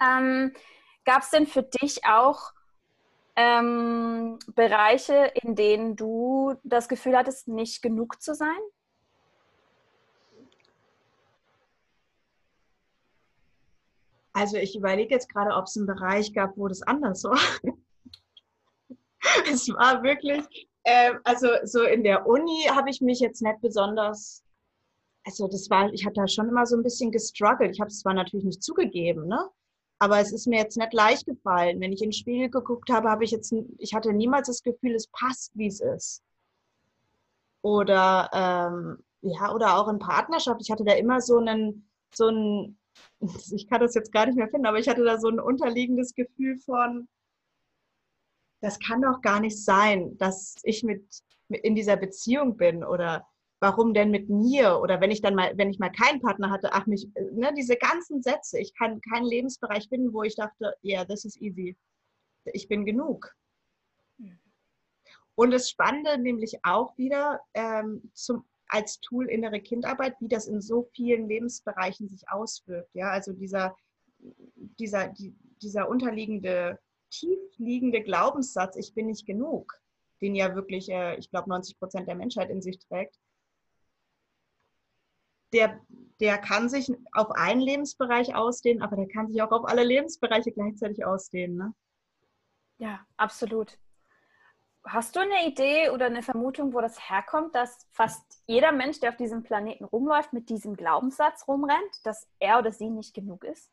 Ähm, 0.00 0.52
Gab 1.04 1.22
es 1.22 1.30
denn 1.30 1.46
für 1.46 1.62
dich 1.62 2.04
auch 2.04 2.52
ähm, 3.34 4.38
Bereiche, 4.54 5.32
in 5.42 5.56
denen 5.56 5.96
du 5.96 6.54
das 6.62 6.88
Gefühl 6.88 7.16
hattest, 7.16 7.48
nicht 7.48 7.82
genug 7.82 8.20
zu 8.22 8.34
sein? 8.34 8.60
Also 14.32 14.56
ich 14.56 14.76
überlege 14.76 15.14
jetzt 15.14 15.28
gerade, 15.28 15.54
ob 15.54 15.66
es 15.66 15.76
einen 15.76 15.86
Bereich 15.86 16.32
gab, 16.32 16.56
wo 16.56 16.68
das 16.68 16.82
anders 16.82 17.24
war. 17.24 17.38
es 19.50 19.68
war 19.68 20.02
wirklich, 20.02 20.42
äh, 20.84 21.12
also 21.24 21.48
so 21.64 21.82
in 21.82 22.02
der 22.02 22.26
Uni 22.26 22.64
habe 22.68 22.90
ich 22.90 23.00
mich 23.00 23.20
jetzt 23.20 23.42
nicht 23.42 23.60
besonders, 23.60 24.42
also 25.24 25.48
das 25.48 25.68
war, 25.70 25.92
ich 25.92 26.04
hatte 26.04 26.20
da 26.20 26.28
schon 26.28 26.48
immer 26.48 26.66
so 26.66 26.76
ein 26.76 26.82
bisschen 26.82 27.10
gestruggelt. 27.10 27.74
Ich 27.74 27.80
habe 27.80 27.88
es 27.88 28.00
zwar 28.00 28.14
natürlich 28.14 28.44
nicht 28.44 28.62
zugegeben, 28.62 29.26
ne? 29.28 29.48
Aber 29.98 30.18
es 30.18 30.32
ist 30.32 30.48
mir 30.48 30.58
jetzt 30.58 30.76
nicht 30.76 30.92
leicht 30.92 31.26
gefallen. 31.26 31.80
Wenn 31.80 31.92
ich 31.92 32.02
in 32.02 32.08
den 32.08 32.12
Spiegel 32.12 32.50
geguckt 32.50 32.90
habe, 32.90 33.08
habe 33.08 33.22
ich 33.22 33.30
jetzt, 33.30 33.54
ich 33.78 33.94
hatte 33.94 34.12
niemals 34.12 34.48
das 34.48 34.64
Gefühl, 34.64 34.96
es 34.96 35.06
passt, 35.06 35.52
wie 35.54 35.68
es 35.68 35.80
ist. 35.80 36.24
Oder 37.62 38.28
ähm, 38.32 38.98
ja, 39.20 39.54
oder 39.54 39.78
auch 39.78 39.86
in 39.86 40.00
Partnerschaft. 40.00 40.60
Ich 40.60 40.72
hatte 40.72 40.82
da 40.82 40.94
immer 40.94 41.20
so 41.20 41.38
einen, 41.38 41.88
so 42.12 42.26
einen, 42.26 42.78
ich 43.52 43.68
kann 43.68 43.80
das 43.80 43.94
jetzt 43.94 44.12
gar 44.12 44.26
nicht 44.26 44.36
mehr 44.36 44.48
finden, 44.48 44.66
aber 44.66 44.78
ich 44.78 44.88
hatte 44.88 45.04
da 45.04 45.18
so 45.18 45.28
ein 45.28 45.40
unterliegendes 45.40 46.14
Gefühl 46.14 46.58
von, 46.58 47.08
das 48.60 48.78
kann 48.78 49.02
doch 49.02 49.20
gar 49.20 49.40
nicht 49.40 49.62
sein, 49.62 50.16
dass 50.18 50.56
ich 50.62 50.84
mit, 50.84 51.04
mit 51.48 51.64
in 51.64 51.74
dieser 51.74 51.96
Beziehung 51.96 52.56
bin 52.56 52.84
oder 52.84 53.26
warum 53.62 53.94
denn 53.94 54.10
mit 54.10 54.28
mir? 54.28 54.80
Oder 54.80 55.00
wenn 55.00 55.10
ich 55.10 55.22
dann 55.22 55.34
mal, 55.34 55.56
wenn 55.56 55.70
ich 55.70 55.78
mal 55.78 55.90
keinen 55.90 56.20
Partner 56.20 56.50
hatte, 56.50 56.72
ach 56.72 56.86
mich, 56.86 57.08
ne, 57.32 57.52
diese 57.56 57.76
ganzen 57.76 58.22
Sätze, 58.22 58.58
ich 58.58 58.74
kann 58.74 59.00
keinen 59.00 59.24
Lebensbereich 59.24 59.88
finden, 59.88 60.12
wo 60.12 60.22
ich 60.22 60.34
dachte, 60.34 60.74
yeah, 60.82 61.04
this 61.04 61.24
is 61.24 61.40
easy. 61.40 61.76
Ich 62.44 62.68
bin 62.68 62.84
genug. 62.84 63.32
Und 65.34 65.50
das 65.50 65.70
Spannende 65.70 66.18
nämlich 66.18 66.58
auch 66.64 66.96
wieder 66.98 67.40
ähm, 67.54 68.10
zum, 68.12 68.44
als 68.72 69.00
Tool 69.00 69.28
innere 69.28 69.60
Kindarbeit, 69.60 70.16
wie 70.20 70.28
das 70.28 70.46
in 70.46 70.62
so 70.62 70.88
vielen 70.94 71.28
Lebensbereichen 71.28 72.08
sich 72.08 72.28
auswirkt. 72.30 72.94
Ja, 72.94 73.10
also 73.10 73.34
dieser, 73.34 73.76
dieser, 74.18 75.08
die, 75.08 75.34
dieser 75.60 75.90
unterliegende 75.90 76.78
tief 77.10 77.38
liegende 77.58 78.02
Glaubenssatz, 78.02 78.76
ich 78.76 78.94
bin 78.94 79.06
nicht 79.06 79.26
genug, 79.26 79.78
den 80.22 80.34
ja 80.34 80.54
wirklich, 80.54 80.88
äh, 80.88 81.16
ich 81.16 81.28
glaube, 81.28 81.50
90 81.50 81.78
Prozent 81.78 82.08
der 82.08 82.14
Menschheit 82.14 82.48
in 82.48 82.62
sich 82.62 82.78
trägt, 82.78 83.18
der, 85.52 85.78
der 86.18 86.38
kann 86.38 86.70
sich 86.70 86.90
auf 87.12 87.30
einen 87.32 87.60
Lebensbereich 87.60 88.34
ausdehnen, 88.34 88.80
aber 88.80 88.96
der 88.96 89.08
kann 89.08 89.28
sich 89.28 89.42
auch 89.42 89.52
auf 89.52 89.68
alle 89.68 89.84
Lebensbereiche 89.84 90.50
gleichzeitig 90.50 91.04
ausdehnen. 91.04 91.58
Ne? 91.58 91.74
Ja, 92.78 93.06
absolut. 93.18 93.78
Hast 94.84 95.14
du 95.14 95.20
eine 95.20 95.46
Idee 95.46 95.90
oder 95.90 96.06
eine 96.06 96.22
Vermutung, 96.22 96.74
wo 96.74 96.80
das 96.80 97.08
herkommt, 97.08 97.54
dass 97.54 97.86
fast 97.92 98.42
jeder 98.46 98.72
Mensch, 98.72 98.98
der 98.98 99.10
auf 99.10 99.16
diesem 99.16 99.42
Planeten 99.42 99.84
rumläuft, 99.84 100.32
mit 100.32 100.48
diesem 100.48 100.74
Glaubenssatz 100.74 101.46
rumrennt, 101.46 102.04
dass 102.04 102.26
er 102.40 102.58
oder 102.58 102.72
sie 102.72 102.90
nicht 102.90 103.14
genug 103.14 103.44
ist? 103.44 103.70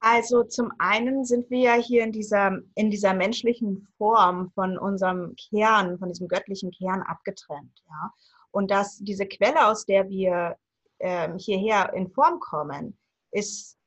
Also 0.00 0.42
zum 0.42 0.72
einen 0.78 1.24
sind 1.24 1.48
wir 1.48 1.60
ja 1.60 1.74
hier 1.74 2.02
in 2.02 2.12
dieser, 2.12 2.58
in 2.74 2.90
dieser 2.90 3.14
menschlichen 3.14 3.86
Form 3.96 4.50
von 4.50 4.76
unserem 4.76 5.34
Kern, 5.36 5.98
von 5.98 6.08
diesem 6.08 6.26
göttlichen 6.28 6.72
Kern 6.72 7.02
abgetrennt. 7.02 7.82
Ja? 7.88 8.12
Und 8.50 8.70
dass 8.70 8.98
diese 8.98 9.26
Quelle, 9.26 9.66
aus 9.68 9.86
der 9.86 10.08
wir 10.08 10.56
ähm, 10.98 11.38
hierher 11.38 11.92
in 11.94 12.10
Form 12.10 12.40
kommen, 12.40 12.98
ist 13.30 13.78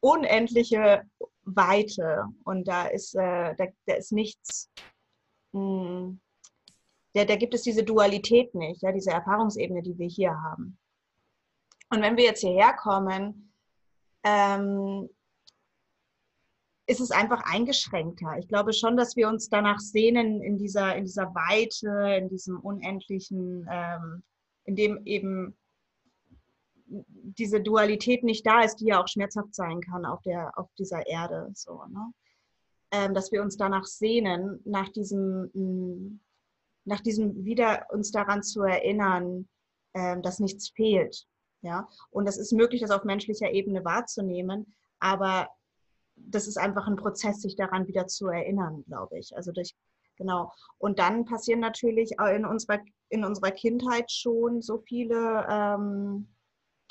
unendliche 0.00 1.04
Weite. 1.44 2.24
Und 2.44 2.68
da 2.68 2.86
ist, 2.86 3.14
äh, 3.14 3.54
da, 3.56 3.66
da, 3.86 3.94
ist 3.94 4.12
nichts, 4.12 4.70
mh, 5.52 5.60
hm, 5.60 6.20
da, 7.14 7.24
da 7.24 7.36
gibt 7.36 7.54
es 7.54 7.62
diese 7.62 7.84
Dualität 7.84 8.54
nicht, 8.54 8.82
ja? 8.82 8.92
diese 8.92 9.10
Erfahrungsebene, 9.10 9.82
die 9.82 9.96
wir 9.98 10.08
hier 10.08 10.32
haben. 10.32 10.78
Und 11.90 12.02
wenn 12.02 12.16
wir 12.16 12.24
jetzt 12.24 12.40
hierher 12.40 12.74
kommen, 12.74 13.52
ähm, 14.24 15.08
ist 16.86 17.00
es 17.00 17.10
einfach 17.10 17.42
eingeschränkter. 17.44 18.36
Ich 18.38 18.48
glaube 18.48 18.72
schon, 18.72 18.96
dass 18.96 19.16
wir 19.16 19.28
uns 19.28 19.48
danach 19.48 19.78
sehnen 19.78 20.42
in 20.42 20.58
dieser, 20.58 20.96
in 20.96 21.04
dieser 21.04 21.34
Weite, 21.34 22.16
in 22.18 22.28
diesem 22.28 22.60
unendlichen, 22.60 23.66
ähm, 23.70 24.22
in 24.64 24.76
dem 24.76 25.06
eben 25.06 25.56
diese 26.86 27.60
Dualität 27.60 28.24
nicht 28.24 28.46
da 28.46 28.62
ist, 28.62 28.76
die 28.76 28.86
ja 28.86 29.02
auch 29.02 29.08
schmerzhaft 29.08 29.54
sein 29.54 29.80
kann 29.80 30.04
auf, 30.04 30.22
der, 30.22 30.56
auf 30.58 30.68
dieser 30.78 31.06
Erde. 31.06 31.50
So, 31.54 31.82
ne? 31.88 32.12
ähm, 32.92 33.14
dass 33.14 33.32
wir 33.32 33.42
uns 33.42 33.56
danach 33.56 33.84
sehnen, 33.86 34.60
nach 34.64 34.88
diesem, 34.90 35.50
mm, 35.54 36.20
nach 36.84 37.00
diesem 37.00 37.44
wieder 37.44 37.86
uns 37.90 38.10
daran 38.10 38.42
zu 38.42 38.62
erinnern, 38.62 39.48
ähm, 39.94 40.22
dass 40.22 40.38
nichts 40.38 40.70
fehlt. 40.70 41.26
Ja? 41.62 41.88
Und 42.10 42.28
es 42.28 42.36
ist 42.36 42.52
möglich, 42.52 42.82
das 42.82 42.90
auf 42.90 43.04
menschlicher 43.04 43.50
Ebene 43.50 43.84
wahrzunehmen, 43.84 44.74
aber 45.00 45.48
das 46.16 46.46
ist 46.46 46.58
einfach 46.58 46.86
ein 46.86 46.96
Prozess, 46.96 47.40
sich 47.40 47.56
daran 47.56 47.88
wieder 47.88 48.06
zu 48.06 48.28
erinnern, 48.28 48.84
glaube 48.86 49.18
ich. 49.18 49.34
Also 49.36 49.50
durch, 49.50 49.74
genau. 50.16 50.52
Und 50.78 50.98
dann 50.98 51.24
passieren 51.24 51.60
natürlich 51.60 52.12
in 52.34 52.46
unserer, 52.46 52.80
in 53.08 53.24
unserer 53.24 53.50
Kindheit 53.50 54.12
schon 54.12 54.62
so 54.62 54.78
viele, 54.78 55.46
ähm, 55.50 56.28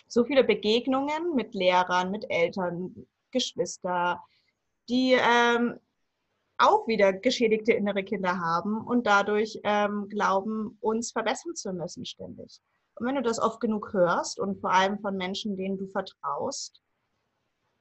so 0.08 0.24
viele 0.24 0.44
Begegnungen 0.44 1.36
mit 1.36 1.54
Lehrern, 1.54 2.12
mit 2.12 2.26
Eltern, 2.30 3.08
Geschwister, 3.32 4.24
die 4.90 5.18
ähm, 5.20 5.80
auch 6.58 6.88
wieder 6.88 7.14
geschädigte 7.14 7.74
innere 7.74 8.04
Kinder 8.04 8.40
haben 8.40 8.86
und 8.86 9.08
dadurch 9.08 9.60
ähm, 9.64 10.08
glauben, 10.10 10.78
uns 10.82 11.12
verbessern 11.12 11.56
zu 11.56 11.74
müssen 11.74 12.06
ständig. 12.06 12.60
Und 12.96 13.08
wenn 13.08 13.16
du 13.16 13.22
das 13.24 13.40
oft 13.40 13.60
genug 13.60 13.92
hörst 13.94 14.40
und 14.40 14.60
vor 14.62 14.72
allem 14.72 15.00
von 15.00 15.18
Menschen, 15.18 15.58
denen 15.58 15.78
du 15.78 15.88
vertraust, 15.88 16.80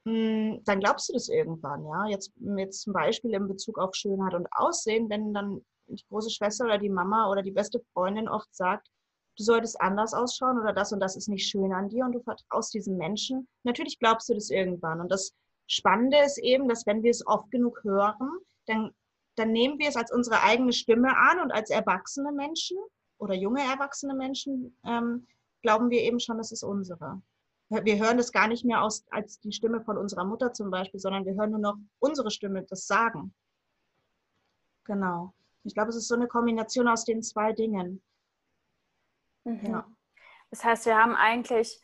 hm, 0.05 0.61
dann 0.65 0.79
glaubst 0.79 1.09
du 1.09 1.13
das 1.13 1.29
irgendwann, 1.29 1.85
ja. 1.85 2.07
Jetzt, 2.07 2.33
jetzt 2.57 2.81
zum 2.81 2.93
Beispiel 2.93 3.33
in 3.33 3.47
Bezug 3.47 3.77
auf 3.77 3.95
Schönheit 3.95 4.33
und 4.33 4.47
Aussehen, 4.51 5.09
wenn 5.09 5.33
dann 5.33 5.63
die 5.87 6.03
große 6.09 6.29
Schwester 6.29 6.65
oder 6.65 6.77
die 6.77 6.89
Mama 6.89 7.29
oder 7.29 7.41
die 7.41 7.51
beste 7.51 7.79
Freundin 7.93 8.27
oft 8.27 8.53
sagt, 8.53 8.89
du 9.37 9.43
solltest 9.43 9.79
anders 9.81 10.13
ausschauen 10.13 10.59
oder 10.59 10.73
das 10.73 10.91
und 10.91 10.99
das 10.99 11.15
ist 11.15 11.27
nicht 11.27 11.47
schön 11.47 11.73
an 11.73 11.89
dir 11.89 12.05
und 12.05 12.13
du 12.13 12.21
vertraust 12.21 12.73
diesem 12.73 12.97
Menschen, 12.97 13.47
natürlich 13.63 13.99
glaubst 13.99 14.29
du 14.29 14.33
das 14.33 14.49
irgendwann. 14.49 15.01
Und 15.01 15.11
das 15.11 15.33
Spannende 15.67 16.17
ist 16.19 16.37
eben, 16.37 16.67
dass 16.67 16.85
wenn 16.85 17.03
wir 17.03 17.11
es 17.11 17.25
oft 17.25 17.49
genug 17.51 17.83
hören, 17.83 18.29
dann 18.67 18.91
dann 19.35 19.51
nehmen 19.51 19.79
wir 19.79 19.89
es 19.89 19.95
als 19.95 20.11
unsere 20.11 20.41
eigene 20.41 20.73
Stimme 20.73 21.17
an 21.17 21.39
und 21.39 21.51
als 21.51 21.69
erwachsene 21.69 22.31
Menschen 22.31 22.77
oder 23.17 23.33
junge 23.33 23.61
erwachsene 23.61 24.13
Menschen 24.13 24.77
ähm, 24.85 25.27
glauben 25.61 25.89
wir 25.89 26.01
eben 26.01 26.19
schon, 26.19 26.37
das 26.37 26.51
ist 26.51 26.63
unsere. 26.63 27.21
Wir 27.69 27.97
hören 27.97 28.17
das 28.17 28.31
gar 28.31 28.47
nicht 28.47 28.65
mehr 28.65 28.83
aus, 28.83 29.03
als 29.09 29.39
die 29.39 29.51
Stimme 29.51 29.81
von 29.81 29.97
unserer 29.97 30.25
Mutter 30.25 30.53
zum 30.53 30.69
Beispiel, 30.69 30.99
sondern 30.99 31.25
wir 31.25 31.33
hören 31.33 31.51
nur 31.51 31.59
noch 31.59 31.77
unsere 31.99 32.29
Stimme, 32.29 32.63
das 32.63 32.85
Sagen. 32.85 33.33
Genau. 34.83 35.33
Ich 35.63 35.73
glaube, 35.73 35.89
es 35.89 35.95
ist 35.95 36.07
so 36.07 36.15
eine 36.15 36.27
Kombination 36.27 36.87
aus 36.87 37.05
den 37.05 37.23
zwei 37.23 37.53
Dingen. 37.53 38.03
Mhm. 39.43 39.65
Ja. 39.65 39.85
Das 40.49 40.63
heißt, 40.63 40.85
wir 40.85 40.97
haben 40.97 41.15
eigentlich, 41.15 41.81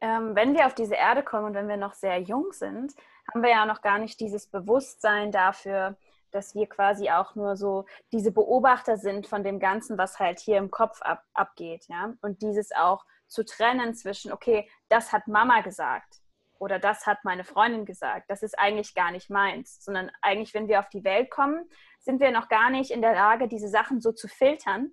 ähm, 0.00 0.34
wenn 0.34 0.54
wir 0.54 0.66
auf 0.66 0.74
diese 0.74 0.94
Erde 0.94 1.22
kommen 1.22 1.46
und 1.46 1.54
wenn 1.54 1.68
wir 1.68 1.76
noch 1.76 1.94
sehr 1.94 2.20
jung 2.20 2.52
sind, 2.52 2.94
haben 3.32 3.42
wir 3.42 3.50
ja 3.50 3.66
noch 3.66 3.82
gar 3.82 3.98
nicht 3.98 4.20
dieses 4.20 4.46
Bewusstsein 4.46 5.32
dafür, 5.32 5.96
dass 6.30 6.54
wir 6.54 6.68
quasi 6.68 7.10
auch 7.10 7.34
nur 7.34 7.56
so 7.56 7.86
diese 8.12 8.32
Beobachter 8.32 8.96
sind 8.96 9.26
von 9.26 9.42
dem 9.42 9.58
Ganzen, 9.58 9.98
was 9.98 10.18
halt 10.18 10.38
hier 10.38 10.58
im 10.58 10.70
Kopf 10.70 11.00
ab, 11.02 11.24
abgeht, 11.34 11.86
ja. 11.88 12.14
Und 12.20 12.42
dieses 12.42 12.72
auch 12.72 13.04
zu 13.26 13.44
trennen 13.44 13.94
zwischen, 13.94 14.32
okay, 14.32 14.68
das 14.88 15.12
hat 15.12 15.28
Mama 15.28 15.60
gesagt 15.60 16.20
oder 16.58 16.78
das 16.78 17.06
hat 17.06 17.18
meine 17.24 17.44
Freundin 17.44 17.84
gesagt, 17.84 18.30
das 18.30 18.42
ist 18.42 18.58
eigentlich 18.58 18.94
gar 18.94 19.10
nicht 19.10 19.30
meins, 19.30 19.84
sondern 19.84 20.10
eigentlich, 20.22 20.54
wenn 20.54 20.68
wir 20.68 20.80
auf 20.80 20.88
die 20.88 21.04
Welt 21.04 21.30
kommen, 21.30 21.68
sind 22.00 22.20
wir 22.20 22.30
noch 22.30 22.48
gar 22.48 22.70
nicht 22.70 22.90
in 22.90 23.02
der 23.02 23.14
Lage, 23.14 23.48
diese 23.48 23.68
Sachen 23.68 24.00
so 24.00 24.12
zu 24.12 24.28
filtern 24.28 24.92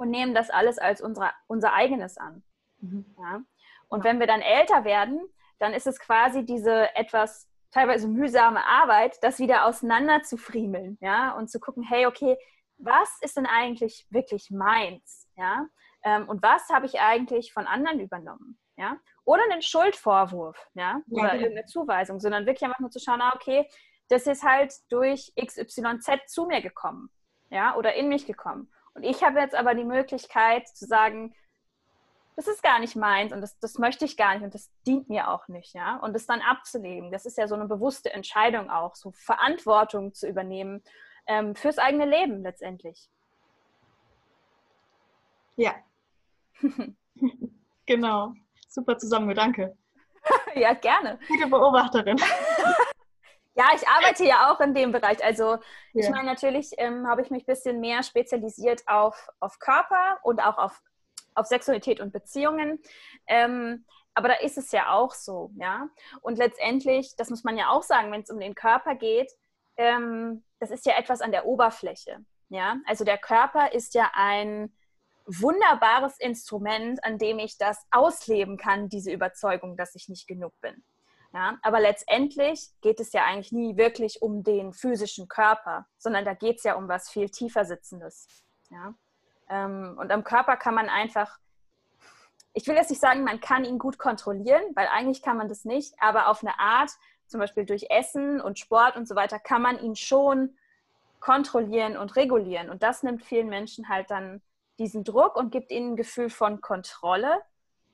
und 0.00 0.10
nehmen 0.10 0.34
das 0.34 0.48
alles 0.50 0.78
als 0.78 1.02
unsere, 1.02 1.30
unser 1.46 1.74
eigenes 1.74 2.16
an. 2.16 2.42
Mhm. 2.80 3.04
Ja? 3.18 3.42
Und 3.88 4.02
wenn 4.02 4.18
wir 4.18 4.26
dann 4.26 4.40
älter 4.40 4.84
werden, 4.84 5.20
dann 5.58 5.74
ist 5.74 5.86
es 5.86 6.00
quasi 6.00 6.44
diese 6.44 6.94
etwas 6.96 7.48
teilweise 7.70 8.08
mühsame 8.08 8.64
Arbeit, 8.64 9.22
das 9.22 9.38
wieder 9.38 9.66
auseinander 9.66 10.22
zu 10.22 10.36
friemeln, 10.38 10.98
ja, 11.00 11.32
und 11.36 11.50
zu 11.50 11.60
gucken, 11.60 11.84
hey, 11.84 12.06
okay, 12.06 12.36
was 12.78 13.18
ist 13.20 13.36
denn 13.36 13.46
eigentlich 13.46 14.06
wirklich 14.10 14.50
meins, 14.50 15.28
ja, 15.36 15.66
ähm, 16.02 16.28
und 16.28 16.42
was 16.42 16.68
habe 16.70 16.86
ich 16.86 16.98
eigentlich 17.00 17.52
von 17.52 17.66
anderen 17.66 18.00
übernommen, 18.00 18.58
ja, 18.76 18.96
oder 19.24 19.42
einen 19.44 19.62
Schuldvorwurf, 19.62 20.68
ja, 20.74 21.00
oder 21.10 21.22
ja, 21.22 21.30
genau. 21.30 21.42
irgendeine 21.42 21.66
Zuweisung, 21.66 22.18
sondern 22.18 22.46
wirklich 22.46 22.64
einfach 22.64 22.80
nur 22.80 22.90
zu 22.90 22.98
schauen, 22.98 23.20
ah, 23.20 23.34
okay, 23.36 23.68
das 24.08 24.26
ist 24.26 24.42
halt 24.42 24.74
durch 24.88 25.32
XYZ 25.40 26.26
zu 26.26 26.46
mir 26.46 26.62
gekommen, 26.62 27.10
ja, 27.50 27.76
oder 27.76 27.94
in 27.94 28.08
mich 28.08 28.26
gekommen. 28.26 28.72
Und 29.00 29.06
ich 29.06 29.22
habe 29.22 29.40
jetzt 29.40 29.54
aber 29.54 29.74
die 29.74 29.84
Möglichkeit 29.84 30.68
zu 30.68 30.84
sagen, 30.84 31.34
das 32.36 32.46
ist 32.46 32.62
gar 32.62 32.78
nicht 32.80 32.96
meins 32.96 33.32
und 33.32 33.40
das, 33.40 33.58
das 33.58 33.78
möchte 33.78 34.04
ich 34.04 34.18
gar 34.18 34.34
nicht 34.34 34.44
und 34.44 34.52
das 34.52 34.70
dient 34.86 35.08
mir 35.08 35.30
auch 35.30 35.48
nicht, 35.48 35.72
ja. 35.72 35.96
Und 35.96 36.12
das 36.12 36.26
dann 36.26 36.42
abzulegen, 36.42 37.10
das 37.10 37.24
ist 37.24 37.38
ja 37.38 37.48
so 37.48 37.54
eine 37.54 37.64
bewusste 37.64 38.12
Entscheidung 38.12 38.68
auch, 38.68 38.94
so 38.96 39.10
Verantwortung 39.12 40.12
zu 40.12 40.28
übernehmen 40.28 40.82
ähm, 41.26 41.54
fürs 41.54 41.78
eigene 41.78 42.04
Leben 42.04 42.42
letztendlich. 42.42 43.08
Ja. 45.56 45.76
genau. 47.86 48.34
Super 48.68 48.98
zusammen, 48.98 49.34
danke. 49.34 49.78
ja, 50.56 50.74
gerne. 50.74 51.18
Gute 51.26 51.46
Beobachterin. 51.46 52.20
Ja, 53.54 53.66
ich 53.74 53.86
arbeite 53.88 54.24
ja 54.24 54.50
auch 54.52 54.60
in 54.60 54.74
dem 54.74 54.92
Bereich. 54.92 55.22
Also 55.24 55.54
ja. 55.54 55.58
ich 55.94 56.08
meine, 56.08 56.24
natürlich 56.24 56.70
ähm, 56.78 57.06
habe 57.08 57.22
ich 57.22 57.30
mich 57.30 57.42
ein 57.42 57.52
bisschen 57.52 57.80
mehr 57.80 58.02
spezialisiert 58.02 58.82
auf, 58.86 59.28
auf 59.40 59.58
Körper 59.58 60.18
und 60.22 60.40
auch 60.40 60.56
auf 60.56 60.80
auf 61.34 61.46
Sexualität 61.46 62.00
und 62.00 62.12
Beziehungen. 62.12 62.80
Ähm, 63.26 63.84
aber 64.14 64.28
da 64.28 64.34
ist 64.34 64.58
es 64.58 64.72
ja 64.72 64.92
auch 64.92 65.14
so, 65.14 65.50
ja. 65.56 65.88
Und 66.20 66.38
letztendlich, 66.38 67.14
das 67.16 67.30
muss 67.30 67.44
man 67.44 67.56
ja 67.56 67.70
auch 67.70 67.82
sagen, 67.82 68.12
wenn 68.12 68.22
es 68.22 68.30
um 68.30 68.40
den 68.40 68.54
Körper 68.54 68.94
geht, 68.94 69.32
ähm, 69.76 70.44
das 70.58 70.70
ist 70.70 70.84
ja 70.84 70.98
etwas 70.98 71.20
an 71.20 71.32
der 71.32 71.46
Oberfläche, 71.46 72.24
ja. 72.48 72.76
Also 72.86 73.04
der 73.04 73.18
Körper 73.18 73.72
ist 73.72 73.94
ja 73.94 74.10
ein 74.14 74.74
wunderbares 75.26 76.18
Instrument, 76.18 77.02
an 77.04 77.18
dem 77.18 77.38
ich 77.38 77.56
das 77.56 77.86
ausleben 77.90 78.56
kann, 78.56 78.88
diese 78.88 79.12
Überzeugung, 79.12 79.76
dass 79.76 79.94
ich 79.94 80.08
nicht 80.08 80.26
genug 80.26 80.52
bin. 80.60 80.82
Ja, 81.32 81.58
aber 81.62 81.78
letztendlich 81.78 82.70
geht 82.80 82.98
es 82.98 83.12
ja 83.12 83.24
eigentlich 83.24 83.52
nie 83.52 83.76
wirklich 83.76 84.20
um 84.20 84.42
den 84.42 84.72
physischen 84.72 85.28
Körper, 85.28 85.86
sondern 85.96 86.24
da 86.24 86.34
geht 86.34 86.58
es 86.58 86.64
ja 86.64 86.74
um 86.74 86.88
was 86.88 87.08
viel 87.08 87.28
tiefer 87.28 87.64
sitzendes. 87.64 88.26
Ja. 88.68 88.94
Ähm, 89.48 89.96
und 89.98 90.10
am 90.10 90.24
Körper 90.24 90.56
kann 90.56 90.74
man 90.74 90.88
einfach, 90.88 91.38
ich 92.52 92.66
will 92.66 92.74
jetzt 92.74 92.90
nicht 92.90 93.00
sagen, 93.00 93.22
man 93.22 93.40
kann 93.40 93.64
ihn 93.64 93.78
gut 93.78 93.96
kontrollieren, 93.96 94.62
weil 94.74 94.88
eigentlich 94.88 95.22
kann 95.22 95.36
man 95.36 95.48
das 95.48 95.64
nicht, 95.64 95.94
aber 96.00 96.28
auf 96.28 96.42
eine 96.42 96.58
Art, 96.58 96.90
zum 97.26 97.38
Beispiel 97.38 97.64
durch 97.64 97.86
Essen 97.90 98.40
und 98.40 98.58
Sport 98.58 98.96
und 98.96 99.06
so 99.06 99.14
weiter, 99.14 99.38
kann 99.38 99.62
man 99.62 99.78
ihn 99.78 99.94
schon 99.94 100.56
kontrollieren 101.20 101.96
und 101.96 102.16
regulieren. 102.16 102.70
Und 102.70 102.82
das 102.82 103.04
nimmt 103.04 103.22
vielen 103.22 103.48
Menschen 103.48 103.88
halt 103.88 104.10
dann 104.10 104.42
diesen 104.80 105.04
Druck 105.04 105.36
und 105.36 105.52
gibt 105.52 105.70
ihnen 105.70 105.92
ein 105.92 105.96
Gefühl 105.96 106.30
von 106.30 106.60
Kontrolle, 106.60 107.40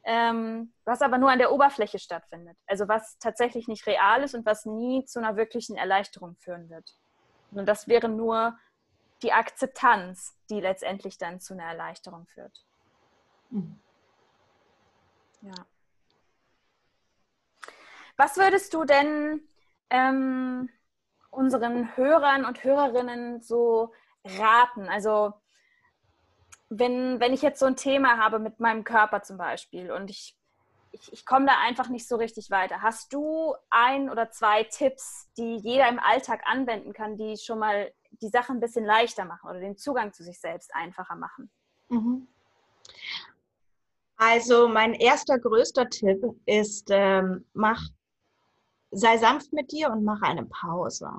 ähm, 0.07 0.73
was 0.85 1.03
aber 1.03 1.19
nur 1.19 1.31
an 1.33 1.41
der 1.41 1.53
Oberfläche 1.53 1.99
stattfindet. 1.99 2.57
Also 2.67 2.87
was 2.87 3.19
tatsächlich 3.19 3.67
nicht 3.67 3.87
real 3.87 4.23
ist 4.23 4.35
und 4.35 4.47
was 4.47 4.65
nie 4.65 5.05
zu 5.05 5.19
einer 5.19 5.37
wirklichen 5.37 5.77
Erleichterung 5.77 6.37
führen 6.37 6.71
wird. 6.71 6.97
Und 7.51 7.67
das 7.67 7.89
wäre 7.89 8.09
nur 8.09 8.57
die 9.23 9.33
Akzeptanz, 9.33 10.39
die 10.49 10.61
letztendlich 10.61 11.19
dann 11.19 11.41
zu 11.41 11.55
einer 11.55 11.65
Erleichterung 11.65 12.27
führt. 12.29 12.65
Mhm. 13.51 13.81
Ja. 15.41 15.55
Was 18.17 18.37
würdest 18.37 18.73
du 18.75 18.85
denn 18.85 19.41
ähm, 19.91 20.71
unseren 21.31 21.97
Hörern 21.97 22.45
und 22.45 22.63
Hörerinnen 22.63 23.43
so 23.43 23.93
raten? 24.25 24.89
Also 24.89 25.35
wenn, 26.69 27.21
wenn 27.21 27.33
ich 27.33 27.43
jetzt 27.43 27.61
so 27.61 27.67
ein 27.67 27.77
Thema 27.77 28.19
habe 28.19 28.39
mit 28.39 28.61
meinem 28.61 28.85
Körper 28.85 29.23
zum 29.23 29.37
Beispiel 29.37 29.91
und 29.91 30.11
ich, 30.11 30.37
ich, 30.93 31.13
ich 31.13 31.27
komme 31.27 31.47
da 31.47 31.55
einfach 31.65 31.89
nicht 31.89 32.09
so 32.09 32.17
richtig 32.17 32.51
weiter, 32.51 32.83
hast 32.83 33.13
du 33.13 33.55
ein 33.71 34.11
oder 34.11 34.31
zwei 34.31 34.65
Tipps, 34.65 35.31
die 35.37 35.57
jeder 35.57 35.89
im 35.89 35.99
Alltag 35.99 36.43
anwenden 36.45 36.93
kann, 36.93 37.17
die 37.17 37.37
schon 37.37 37.59
mal 37.59 37.93
die 38.11 38.29
Sache 38.29 38.53
ein 38.53 38.61
bisschen 38.61 38.85
leichter 38.85 39.25
machen 39.25 39.49
oder 39.49 39.61
den 39.61 39.77
Zugang 39.77 40.13
zu 40.13 40.25
sich 40.25 40.41
selbst 40.41 40.75
einfacher 40.75 41.17
machen? 41.17 41.51
Mhm. 41.89 42.27
Also 44.17 44.67
mein 44.69 44.95
erster 44.95 45.39
größter 45.39 45.89
Tipp 45.91 46.25
ist, 46.47 46.89
ähm, 46.91 47.45
mach, 47.53 47.81
sei 48.91 49.19
sanft 49.19 49.53
mit 49.53 49.71
dir 49.71 49.91
und 49.91 50.05
mach 50.05 50.23
eine 50.23 50.47
Pause. 50.47 51.11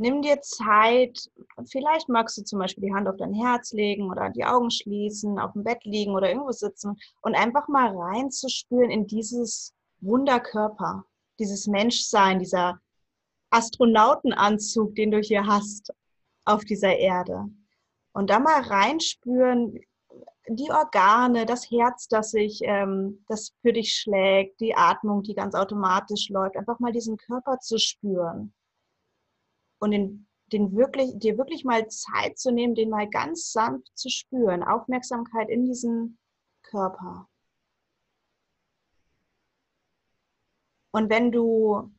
Nimm 0.00 0.22
dir 0.22 0.40
Zeit, 0.40 1.28
vielleicht 1.66 2.08
magst 2.08 2.38
du 2.38 2.44
zum 2.44 2.60
Beispiel 2.60 2.84
die 2.84 2.94
Hand 2.94 3.08
auf 3.08 3.16
dein 3.16 3.34
Herz 3.34 3.72
legen 3.72 4.08
oder 4.08 4.30
die 4.30 4.44
Augen 4.44 4.70
schließen, 4.70 5.40
auf 5.40 5.54
dem 5.54 5.64
Bett 5.64 5.84
liegen 5.84 6.14
oder 6.14 6.28
irgendwo 6.28 6.52
sitzen 6.52 6.96
und 7.20 7.34
einfach 7.34 7.66
mal 7.66 7.88
reinzuspüren 7.96 8.92
in 8.92 9.08
dieses 9.08 9.74
Wunderkörper, 10.00 11.04
dieses 11.40 11.66
Menschsein, 11.66 12.38
dieser 12.38 12.80
Astronautenanzug, 13.50 14.94
den 14.94 15.10
du 15.10 15.18
hier 15.18 15.44
hast 15.44 15.92
auf 16.44 16.64
dieser 16.64 16.96
Erde. 16.96 17.46
Und 18.12 18.30
da 18.30 18.38
mal 18.38 18.62
reinspüren, 18.62 19.80
die 20.48 20.70
Organe, 20.70 21.44
das 21.44 21.72
Herz, 21.72 22.06
das 22.06 22.30
sich, 22.30 22.60
ähm, 22.62 23.24
das 23.26 23.52
für 23.62 23.72
dich 23.72 23.94
schlägt, 23.94 24.60
die 24.60 24.76
Atmung, 24.76 25.24
die 25.24 25.34
ganz 25.34 25.56
automatisch 25.56 26.28
läuft, 26.28 26.56
einfach 26.56 26.78
mal 26.78 26.92
diesen 26.92 27.16
Körper 27.16 27.58
zu 27.58 27.78
spüren 27.78 28.54
und 29.78 29.90
den, 29.92 30.26
den 30.52 30.74
wirklich, 30.74 31.18
dir 31.18 31.38
wirklich 31.38 31.64
mal 31.64 31.88
Zeit 31.88 32.38
zu 32.38 32.50
nehmen, 32.50 32.74
den 32.74 32.90
mal 32.90 33.08
ganz 33.08 33.52
sanft 33.52 33.96
zu 33.96 34.08
spüren, 34.08 34.62
Aufmerksamkeit 34.62 35.48
in 35.48 35.66
diesen 35.66 36.18
Körper. 36.62 37.28
Und 40.90 41.10
wenn 41.10 41.30
du 41.30 41.92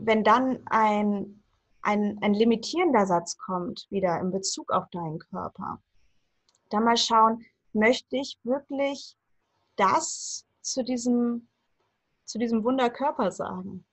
wenn 0.00 0.24
dann 0.24 0.62
ein, 0.66 1.42
ein, 1.82 2.18
ein 2.22 2.34
limitierender 2.34 3.06
Satz 3.06 3.36
kommt, 3.36 3.86
wieder 3.90 4.18
in 4.20 4.30
Bezug 4.30 4.72
auf 4.72 4.88
deinen 4.90 5.18
Körper, 5.18 5.82
dann 6.70 6.84
mal 6.84 6.96
schauen, 6.96 7.44
möchte 7.72 8.16
ich 8.16 8.38
wirklich 8.42 9.16
das 9.76 10.46
zu 10.62 10.82
diesem, 10.82 11.48
zu 12.24 12.38
diesem 12.38 12.64
Wunderkörper 12.64 13.30
sagen? 13.30 13.84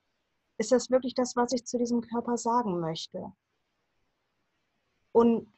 Ist 0.58 0.72
das 0.72 0.90
wirklich 0.90 1.14
das, 1.14 1.36
was 1.36 1.52
ich 1.54 1.66
zu 1.66 1.78
diesem 1.78 2.02
Körper 2.02 2.38
sagen 2.38 2.80
möchte? 2.80 3.32
Und 5.12 5.52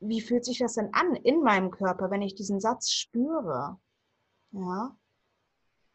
wie 0.00 0.20
fühlt 0.20 0.44
sich 0.44 0.58
das 0.58 0.74
denn 0.74 0.92
an 0.92 1.16
in 1.16 1.42
meinem 1.42 1.70
Körper, 1.70 2.10
wenn 2.10 2.22
ich 2.22 2.34
diesen 2.34 2.60
Satz 2.60 2.90
spüre? 2.90 3.78
Ja, 4.52 4.96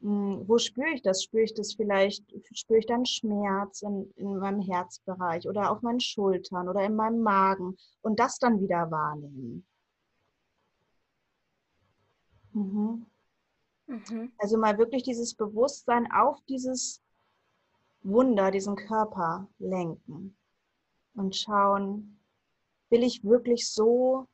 hm, 0.02 0.48
wo 0.48 0.58
spüre 0.58 0.92
ich 0.94 1.02
das? 1.02 1.24
Spüre 1.24 1.44
ich 1.44 1.54
das 1.54 1.74
vielleicht, 1.74 2.24
spüre 2.54 2.80
ich 2.80 2.86
dann 2.86 3.06
Schmerz 3.06 3.82
in, 3.82 4.12
in 4.16 4.38
meinem 4.38 4.62
Herzbereich 4.62 5.48
oder 5.48 5.72
auf 5.72 5.82
meinen 5.82 6.00
Schultern 6.00 6.70
oder 6.70 6.84
in 6.84 6.96
meinem 6.96 7.22
Magen 7.22 7.78
und 8.02 8.20
das 8.20 8.40
dann 8.40 8.62
wieder 8.62 8.90
wahrnehmen. 8.92 9.66
Mhm. 12.54 13.06
Mhm. 13.88 14.32
Also 14.38 14.58
mal 14.58 14.78
wirklich 14.78 15.04
dieses 15.04 15.34
Bewusstsein 15.34 16.10
auf 16.12 16.40
dieses 16.48 17.02
Wunder, 18.02 18.52
diesen 18.52 18.76
Körper 18.76 19.48
lenken. 19.60 20.36
und 21.16 21.36
schauen, 21.36 22.20
will 22.90 23.04
ich 23.04 23.24
wirklich 23.24 23.70
so 23.70 24.28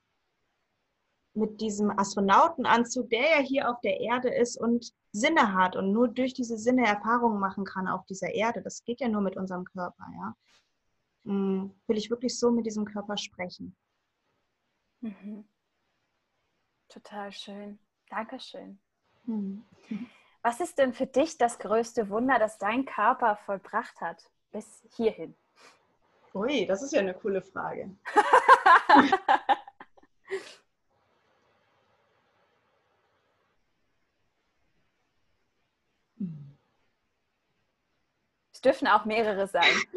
mit 1.33 1.59
diesem 1.59 1.89
Astronautenanzug, 1.97 3.09
der 3.09 3.21
ja 3.21 3.39
hier 3.39 3.69
auf 3.69 3.81
der 3.81 3.99
Erde 3.99 4.29
ist 4.29 4.57
und 4.57 4.93
Sinne 5.11 5.53
hat 5.53 5.75
und 5.75 5.91
nur 5.91 6.07
durch 6.07 6.33
diese 6.33 6.57
Sinne 6.57 6.85
Erfahrungen 6.85 7.39
machen 7.39 7.65
kann 7.65 7.87
auf 7.87 8.05
dieser 8.05 8.33
Erde. 8.33 8.61
Das 8.61 8.83
geht 8.83 9.01
ja 9.01 9.09
nur 9.09 9.21
mit 9.21 9.35
unserem 9.35 9.65
Körper, 9.65 10.05
ja. 10.13 10.35
Hm, 11.25 11.73
will 11.87 11.97
ich 11.97 12.09
wirklich 12.09 12.37
so 12.37 12.51
mit 12.51 12.65
diesem 12.65 12.85
Körper 12.85 13.17
sprechen? 13.17 13.75
Mhm. 15.01 15.45
Total 16.87 17.31
schön. 17.31 17.79
Dankeschön. 18.09 18.79
Mhm. 19.25 19.65
Was 20.45 20.59
ist 20.59 20.77
denn 20.77 20.93
für 20.93 21.07
dich 21.07 21.39
das 21.39 21.57
größte 21.57 22.07
Wunder, 22.11 22.37
das 22.37 22.59
dein 22.59 22.85
Körper 22.85 23.35
vollbracht 23.47 23.99
hat 23.99 24.29
bis 24.51 24.83
hierhin? 24.95 25.33
Ui, 26.35 26.67
das 26.67 26.83
ist 26.83 26.93
ja 26.93 26.99
eine 26.99 27.15
coole 27.15 27.41
Frage. 27.41 27.89
Es 38.53 38.61
dürfen 38.61 38.87
auch 38.87 39.05
mehrere 39.05 39.47
sein. 39.47 39.63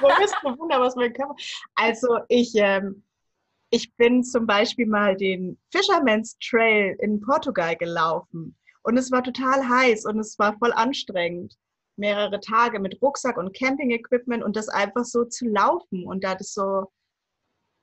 Wo 0.00 0.08
ist 0.24 0.34
Wunder, 0.58 0.80
was 0.80 0.96
mein 0.96 1.12
Körper. 1.12 1.36
Also 1.76 2.20
ich, 2.28 2.52
ähm, 2.56 3.04
ich 3.70 3.94
bin 3.94 4.24
zum 4.24 4.46
Beispiel 4.46 4.86
mal 4.86 5.16
den 5.16 5.58
Fisherman's 5.70 6.36
Trail 6.38 6.96
in 7.00 7.20
Portugal 7.20 7.76
gelaufen 7.76 8.58
und 8.88 8.96
es 8.96 9.12
war 9.12 9.22
total 9.22 9.68
heiß 9.68 10.06
und 10.06 10.18
es 10.18 10.38
war 10.38 10.56
voll 10.56 10.72
anstrengend. 10.72 11.58
Mehrere 11.96 12.40
Tage 12.40 12.80
mit 12.80 13.02
Rucksack 13.02 13.36
und 13.36 13.54
Camping-Equipment 13.54 14.42
und 14.42 14.56
das 14.56 14.70
einfach 14.70 15.04
so 15.04 15.26
zu 15.26 15.46
laufen 15.46 16.06
und 16.06 16.24
da 16.24 16.34
das 16.34 16.54
so, 16.54 16.90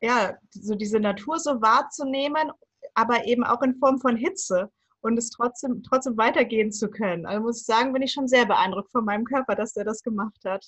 ja, 0.02 0.36
so 0.50 0.74
diese 0.74 1.00
Natur 1.00 1.38
so 1.38 1.62
wahrzunehmen, 1.62 2.52
aber 2.96 3.26
eben 3.26 3.44
auch 3.44 3.62
in 3.62 3.76
Form 3.76 4.00
von 4.00 4.18
Hitze 4.18 4.72
und 5.02 5.16
es 5.20 5.30
trotzdem, 5.30 5.84
trotzdem 5.84 6.18
weitergehen 6.18 6.72
zu 6.72 6.90
können. 6.90 7.28
Also 7.28 7.44
muss 7.44 7.60
ich 7.60 7.66
sagen, 7.68 7.94
bin 7.94 8.02
ich 8.02 8.12
schon 8.12 8.28
sehr 8.28 8.48
beeindruckt 8.48 8.92
von 8.92 9.06
meinem 9.06 9.26
Körper, 9.26 9.54
dass 9.54 9.74
der 9.74 9.84
das 9.84 10.02
gemacht 10.02 10.44
hat. 10.44 10.66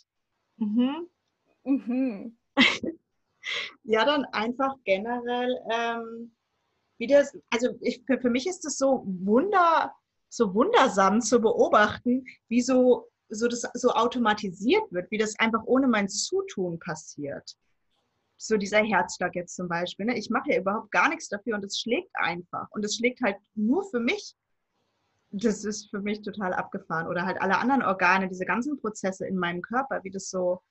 Mhm. 0.57 1.07
Mhm. 1.63 2.37
ja, 3.85 4.05
dann 4.05 4.25
einfach 4.25 4.75
generell, 4.83 5.57
ähm, 5.71 6.35
wie 6.99 7.07
das, 7.07 7.35
also 7.49 7.69
ich, 7.81 8.03
für, 8.05 8.19
für 8.21 8.29
mich 8.29 8.45
ist 8.45 8.65
es 8.65 8.77
so 8.77 9.03
wunder, 9.07 9.95
so 10.29 10.53
wundersam 10.53 11.21
zu 11.21 11.39
beobachten, 11.39 12.25
wie 12.47 12.61
so, 12.61 13.09
so 13.29 13.47
das 13.47 13.67
so 13.73 13.91
automatisiert 13.91 14.83
wird, 14.91 15.09
wie 15.11 15.17
das 15.17 15.37
einfach 15.39 15.63
ohne 15.65 15.87
mein 15.87 16.09
Zutun 16.09 16.79
passiert. 16.79 17.55
So 18.37 18.57
dieser 18.57 18.83
Herzschlag 18.83 19.35
jetzt 19.35 19.55
zum 19.55 19.67
Beispiel. 19.67 20.05
Ne? 20.05 20.17
Ich 20.17 20.29
mache 20.29 20.51
ja 20.51 20.59
überhaupt 20.59 20.91
gar 20.91 21.09
nichts 21.09 21.27
dafür 21.27 21.55
und 21.55 21.65
es 21.65 21.79
schlägt 21.79 22.11
einfach. 22.13 22.67
Und 22.71 22.85
es 22.85 22.95
schlägt 22.95 23.21
halt 23.21 23.37
nur 23.55 23.83
für 23.89 23.99
mich. 23.99 24.35
Das 25.31 25.65
ist 25.65 25.89
für 25.89 25.99
mich 25.99 26.21
total 26.21 26.53
abgefahren. 26.53 27.07
Oder 27.07 27.25
halt 27.25 27.41
alle 27.41 27.57
anderen 27.57 27.83
Organe, 27.83 28.29
diese 28.29 28.45
ganzen 28.45 28.79
Prozesse 28.79 29.25
in 29.25 29.37
meinem 29.37 29.61
Körper, 29.61 30.03
wie 30.03 30.11
das 30.11 30.29
so 30.29 30.61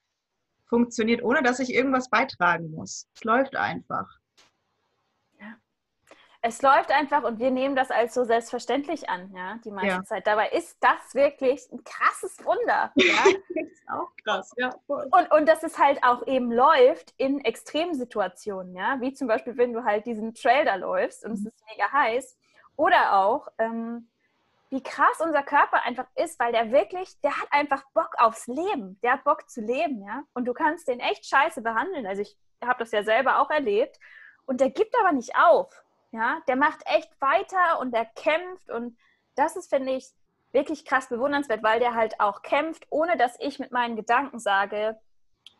funktioniert, 0.65 1.23
ohne 1.23 1.43
dass 1.43 1.59
ich 1.59 1.73
irgendwas 1.73 2.09
beitragen 2.09 2.71
muss. 2.71 3.07
Es 3.15 3.23
läuft 3.23 3.55
einfach 3.55 4.07
es 6.47 6.61
läuft 6.61 6.91
einfach 6.91 7.23
und 7.23 7.39
wir 7.39 7.51
nehmen 7.51 7.75
das 7.75 7.91
als 7.91 8.13
so 8.13 8.23
selbstverständlich 8.23 9.09
an, 9.09 9.31
ja, 9.35 9.59
die 9.65 9.71
meiste 9.71 9.89
ja. 9.89 10.03
Zeit. 10.03 10.25
Dabei 10.25 10.49
ist 10.49 10.77
das 10.79 11.13
wirklich 11.13 11.69
ein 11.71 11.83
krasses 11.83 12.43
Wunder. 12.43 12.91
Ja? 13.07 13.23
das 13.23 13.71
ist 13.71 13.89
auch 13.89 14.09
krass, 14.23 14.53
ja. 14.57 14.69
Voll. 14.85 15.07
Und, 15.11 15.31
und 15.31 15.47
dass 15.47 15.63
es 15.63 15.77
halt 15.77 16.03
auch 16.03 16.25
eben 16.27 16.51
läuft 16.51 17.13
in 17.17 17.39
Extremsituationen, 17.43 18.75
ja, 18.75 18.97
wie 18.99 19.13
zum 19.13 19.27
Beispiel, 19.27 19.57
wenn 19.57 19.73
du 19.73 19.83
halt 19.83 20.05
diesen 20.05 20.33
Trail 20.33 20.65
da 20.65 20.75
läufst 20.75 21.23
und 21.23 21.31
mhm. 21.31 21.35
es 21.37 21.45
ist 21.45 21.65
mega 21.71 21.91
heiß. 21.91 22.37
Oder 22.75 23.13
auch, 23.13 23.47
ähm, 23.57 24.09
wie 24.69 24.83
krass 24.83 25.21
unser 25.21 25.43
Körper 25.43 25.83
einfach 25.83 26.07
ist, 26.15 26.39
weil 26.39 26.51
der 26.51 26.71
wirklich, 26.71 27.19
der 27.21 27.37
hat 27.39 27.47
einfach 27.51 27.83
Bock 27.93 28.15
aufs 28.17 28.47
Leben. 28.47 28.99
Der 29.01 29.13
hat 29.13 29.23
Bock 29.23 29.49
zu 29.49 29.61
leben, 29.61 30.03
ja. 30.05 30.23
Und 30.33 30.45
du 30.45 30.53
kannst 30.53 30.87
den 30.87 30.99
echt 30.99 31.25
scheiße 31.25 31.61
behandeln. 31.61 32.05
Also 32.05 32.21
ich 32.21 32.37
habe 32.63 32.79
das 32.79 32.91
ja 32.91 33.03
selber 33.03 33.39
auch 33.39 33.49
erlebt. 33.49 33.97
Und 34.45 34.61
der 34.61 34.69
gibt 34.69 34.93
aber 34.99 35.11
nicht 35.11 35.35
auf. 35.35 35.83
Ja, 36.17 36.41
der 36.47 36.55
macht 36.55 36.81
echt 36.87 37.11
weiter 37.21 37.79
und 37.79 37.91
der 37.93 38.05
kämpft 38.05 38.71
und 38.71 38.97
das 39.35 39.55
ist, 39.55 39.69
finde 39.69 39.91
ich, 39.91 40.09
wirklich 40.51 40.83
krass 40.83 41.09
bewundernswert, 41.09 41.61
weil 41.61 41.79
der 41.79 41.93
halt 41.93 42.19
auch 42.19 42.41
kämpft, 42.41 42.87
ohne 42.89 43.17
dass 43.17 43.39
ich 43.39 43.59
mit 43.59 43.71
meinen 43.71 43.95
Gedanken 43.95 44.39
sage, 44.39 44.99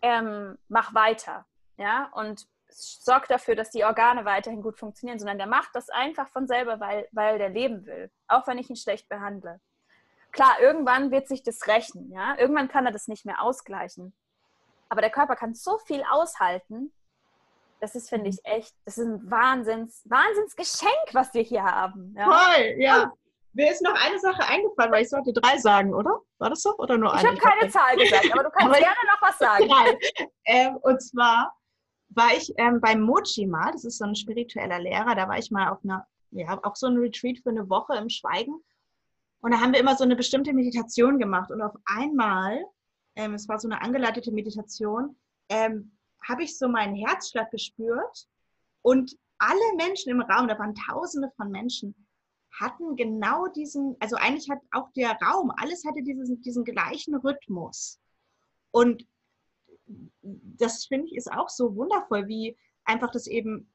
ähm, 0.01 0.57
mach 0.67 0.95
weiter. 0.95 1.45
Ja, 1.77 2.09
und 2.13 2.47
sorgt 2.69 3.29
dafür, 3.29 3.55
dass 3.55 3.69
die 3.69 3.83
Organe 3.83 4.25
weiterhin 4.25 4.63
gut 4.63 4.79
funktionieren, 4.79 5.19
sondern 5.19 5.37
der 5.37 5.45
macht 5.45 5.69
das 5.75 5.89
einfach 5.89 6.27
von 6.29 6.47
selber, 6.47 6.79
weil, 6.79 7.07
weil 7.11 7.37
der 7.37 7.49
leben 7.49 7.85
will, 7.85 8.11
auch 8.27 8.47
wenn 8.47 8.57
ich 8.57 8.71
ihn 8.71 8.75
schlecht 8.75 9.07
behandle. 9.09 9.61
Klar, 10.31 10.59
irgendwann 10.59 11.11
wird 11.11 11.27
sich 11.27 11.43
das 11.43 11.67
rächen, 11.67 12.11
ja. 12.11 12.35
Irgendwann 12.35 12.67
kann 12.67 12.87
er 12.87 12.91
das 12.91 13.07
nicht 13.07 13.27
mehr 13.27 13.43
ausgleichen. 13.43 14.15
Aber 14.89 15.01
der 15.01 15.11
Körper 15.11 15.35
kann 15.35 15.53
so 15.53 15.77
viel 15.77 16.03
aushalten, 16.09 16.91
das 17.79 17.95
ist, 17.95 18.09
finde 18.09 18.29
ich, 18.29 18.39
echt, 18.43 18.75
das 18.85 18.97
ist 18.97 19.05
ein 19.05 19.29
Wahnsinns, 19.29 20.03
Wahnsinnsgeschenk, 20.05 21.13
was 21.13 21.33
wir 21.33 21.41
hier 21.41 21.63
haben. 21.63 22.13
Ja? 22.17 22.25
Toll, 22.25 22.75
ja. 22.77 23.13
Mir 23.53 23.71
ist 23.71 23.81
noch 23.81 23.95
eine 24.05 24.19
Sache 24.19 24.47
eingefallen, 24.47 24.91
weil 24.91 25.03
ich 25.03 25.09
sollte 25.09 25.33
drei 25.33 25.57
sagen, 25.57 25.93
oder? 25.93 26.21
War 26.37 26.51
das 26.51 26.61
so? 26.61 26.75
Oder 26.77 26.97
nur 26.97 27.11
eine? 27.11 27.21
Ich 27.21 27.27
habe 27.27 27.37
keine 27.37 27.71
Zahl 27.71 27.97
gesagt, 27.97 28.31
aber 28.31 28.43
du 28.43 28.49
kannst 28.51 28.67
aber 28.75 28.77
gerne 28.77 28.95
noch 29.07 29.21
was 29.21 29.37
sagen. 29.39 29.97
Ähm, 30.45 30.77
und 30.77 31.01
zwar 31.01 31.55
war 32.09 32.33
ich 32.37 32.53
ähm, 32.57 32.79
beim 32.79 33.01
Mochi 33.01 33.47
mal, 33.47 33.71
das 33.71 33.83
ist 33.83 33.97
so 33.97 34.05
ein 34.05 34.15
spiritueller 34.15 34.79
Lehrer, 34.79 35.15
da 35.15 35.27
war 35.27 35.37
ich 35.37 35.49
mal 35.49 35.69
auf 35.69 35.79
einer, 35.83 36.05
ja, 36.31 36.59
auch 36.63 36.75
so 36.75 36.87
ein 36.87 36.97
Retreat 36.97 37.39
für 37.39 37.49
eine 37.49 37.67
Woche 37.69 37.95
im 37.95 38.09
Schweigen. 38.09 38.63
Und 39.41 39.51
da 39.51 39.59
haben 39.59 39.73
wir 39.73 39.79
immer 39.79 39.95
so 39.95 40.03
eine 40.03 40.15
bestimmte 40.15 40.53
Meditation 40.53 41.19
gemacht. 41.19 41.51
Und 41.51 41.61
auf 41.61 41.73
einmal, 41.85 42.63
ähm, 43.15 43.33
es 43.33 43.47
war 43.47 43.59
so 43.59 43.67
eine 43.67 43.81
angeleitete 43.81 44.31
Meditation, 44.31 45.15
ähm, 45.49 45.96
habe 46.27 46.43
ich 46.43 46.57
so 46.57 46.67
meinen 46.67 46.95
Herzschlag 46.95 47.51
gespürt 47.51 48.27
und 48.81 49.17
alle 49.39 49.75
Menschen 49.75 50.11
im 50.11 50.21
Raum, 50.21 50.47
da 50.47 50.57
waren 50.57 50.75
tausende 50.75 51.31
von 51.35 51.51
Menschen, 51.51 51.95
hatten 52.51 52.95
genau 52.95 53.47
diesen, 53.47 53.95
also 53.99 54.15
eigentlich 54.15 54.49
hat 54.49 54.59
auch 54.71 54.91
der 54.93 55.17
Raum, 55.21 55.51
alles 55.57 55.85
hatte 55.85 56.01
diesen, 56.01 56.41
diesen 56.41 56.63
gleichen 56.63 57.15
Rhythmus. 57.15 57.99
Und 58.71 59.05
das 60.21 60.85
finde 60.85 61.07
ich 61.07 61.15
ist 61.15 61.31
auch 61.31 61.49
so 61.49 61.75
wundervoll, 61.75 62.27
wie 62.27 62.57
einfach 62.83 63.11
das 63.11 63.27
eben 63.27 63.71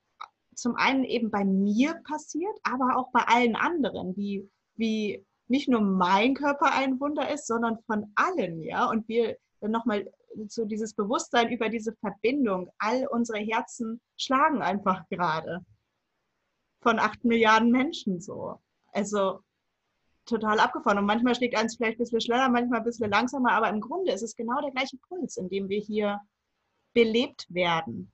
zum 0.54 0.76
einen 0.76 1.04
eben 1.04 1.30
bei 1.30 1.44
mir 1.44 1.94
passiert, 2.04 2.54
aber 2.62 2.96
auch 2.96 3.10
bei 3.12 3.22
allen 3.26 3.56
anderen, 3.56 4.16
wie, 4.16 4.48
wie 4.74 5.24
nicht 5.48 5.68
nur 5.68 5.80
mein 5.80 6.34
Körper 6.34 6.72
ein 6.72 7.00
Wunder 7.00 7.30
ist, 7.30 7.46
sondern 7.46 7.78
von 7.86 8.12
allen, 8.14 8.62
ja. 8.62 8.86
Und 8.86 9.08
wir 9.08 9.38
nochmal 9.60 10.12
so 10.48 10.64
dieses 10.64 10.94
Bewusstsein 10.94 11.50
über 11.50 11.68
diese 11.68 11.94
Verbindung. 11.96 12.70
All 12.78 13.06
unsere 13.08 13.38
Herzen 13.38 14.00
schlagen 14.16 14.62
einfach 14.62 15.08
gerade. 15.08 15.60
Von 16.82 16.98
acht 16.98 17.24
Milliarden 17.24 17.70
Menschen 17.70 18.20
so. 18.20 18.60
Also 18.92 19.40
total 20.26 20.60
abgefahren. 20.60 20.98
Und 20.98 21.06
manchmal 21.06 21.34
schlägt 21.34 21.56
eins 21.56 21.76
vielleicht 21.76 21.96
ein 21.96 22.04
bisschen 22.04 22.20
schneller, 22.20 22.48
manchmal 22.48 22.80
ein 22.80 22.84
bisschen 22.84 23.10
langsamer, 23.10 23.52
aber 23.52 23.68
im 23.68 23.80
Grunde 23.80 24.12
ist 24.12 24.22
es 24.22 24.36
genau 24.36 24.60
der 24.60 24.70
gleiche 24.70 24.96
Puls, 25.08 25.36
in 25.36 25.48
dem 25.48 25.68
wir 25.68 25.80
hier 25.80 26.20
belebt 26.94 27.46
werden. 27.48 28.12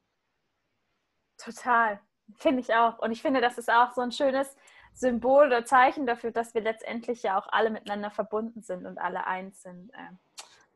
Total. 1.37 2.01
Finde 2.37 2.61
ich 2.61 2.75
auch. 2.75 2.99
Und 2.99 3.13
ich 3.13 3.23
finde, 3.23 3.41
das 3.41 3.59
ist 3.59 3.71
auch 3.71 3.93
so 3.93 4.01
ein 4.01 4.13
schönes 4.13 4.55
Symbol 4.93 5.47
oder 5.47 5.65
Zeichen 5.65 6.07
dafür, 6.07 6.31
dass 6.31 6.55
wir 6.55 6.61
letztendlich 6.61 7.23
ja 7.23 7.39
auch 7.39 7.47
alle 7.51 7.71
miteinander 7.71 8.11
verbunden 8.11 8.63
sind 8.63 8.85
und 8.85 8.99
alle 8.99 9.27
eins 9.27 9.63
sind. 9.63 9.93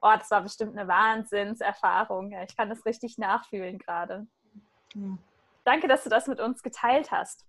Oh, 0.03 0.13
das 0.19 0.31
war 0.33 0.43
bestimmt 0.43 0.77
eine 0.77 0.89
Wahnsinnserfahrung. 0.89 2.33
Ich 2.33 2.57
kann 2.57 2.69
das 2.69 2.85
richtig 2.85 3.19
nachfühlen 3.19 3.79
gerade. 3.79 4.27
Ja. 4.95 5.17
Danke, 5.65 5.87
dass 5.87 6.03
du 6.03 6.11
das 6.11 6.27
mit 6.27 6.41
uns 6.41 6.63
geteilt 6.65 7.13
hast. 7.13 7.47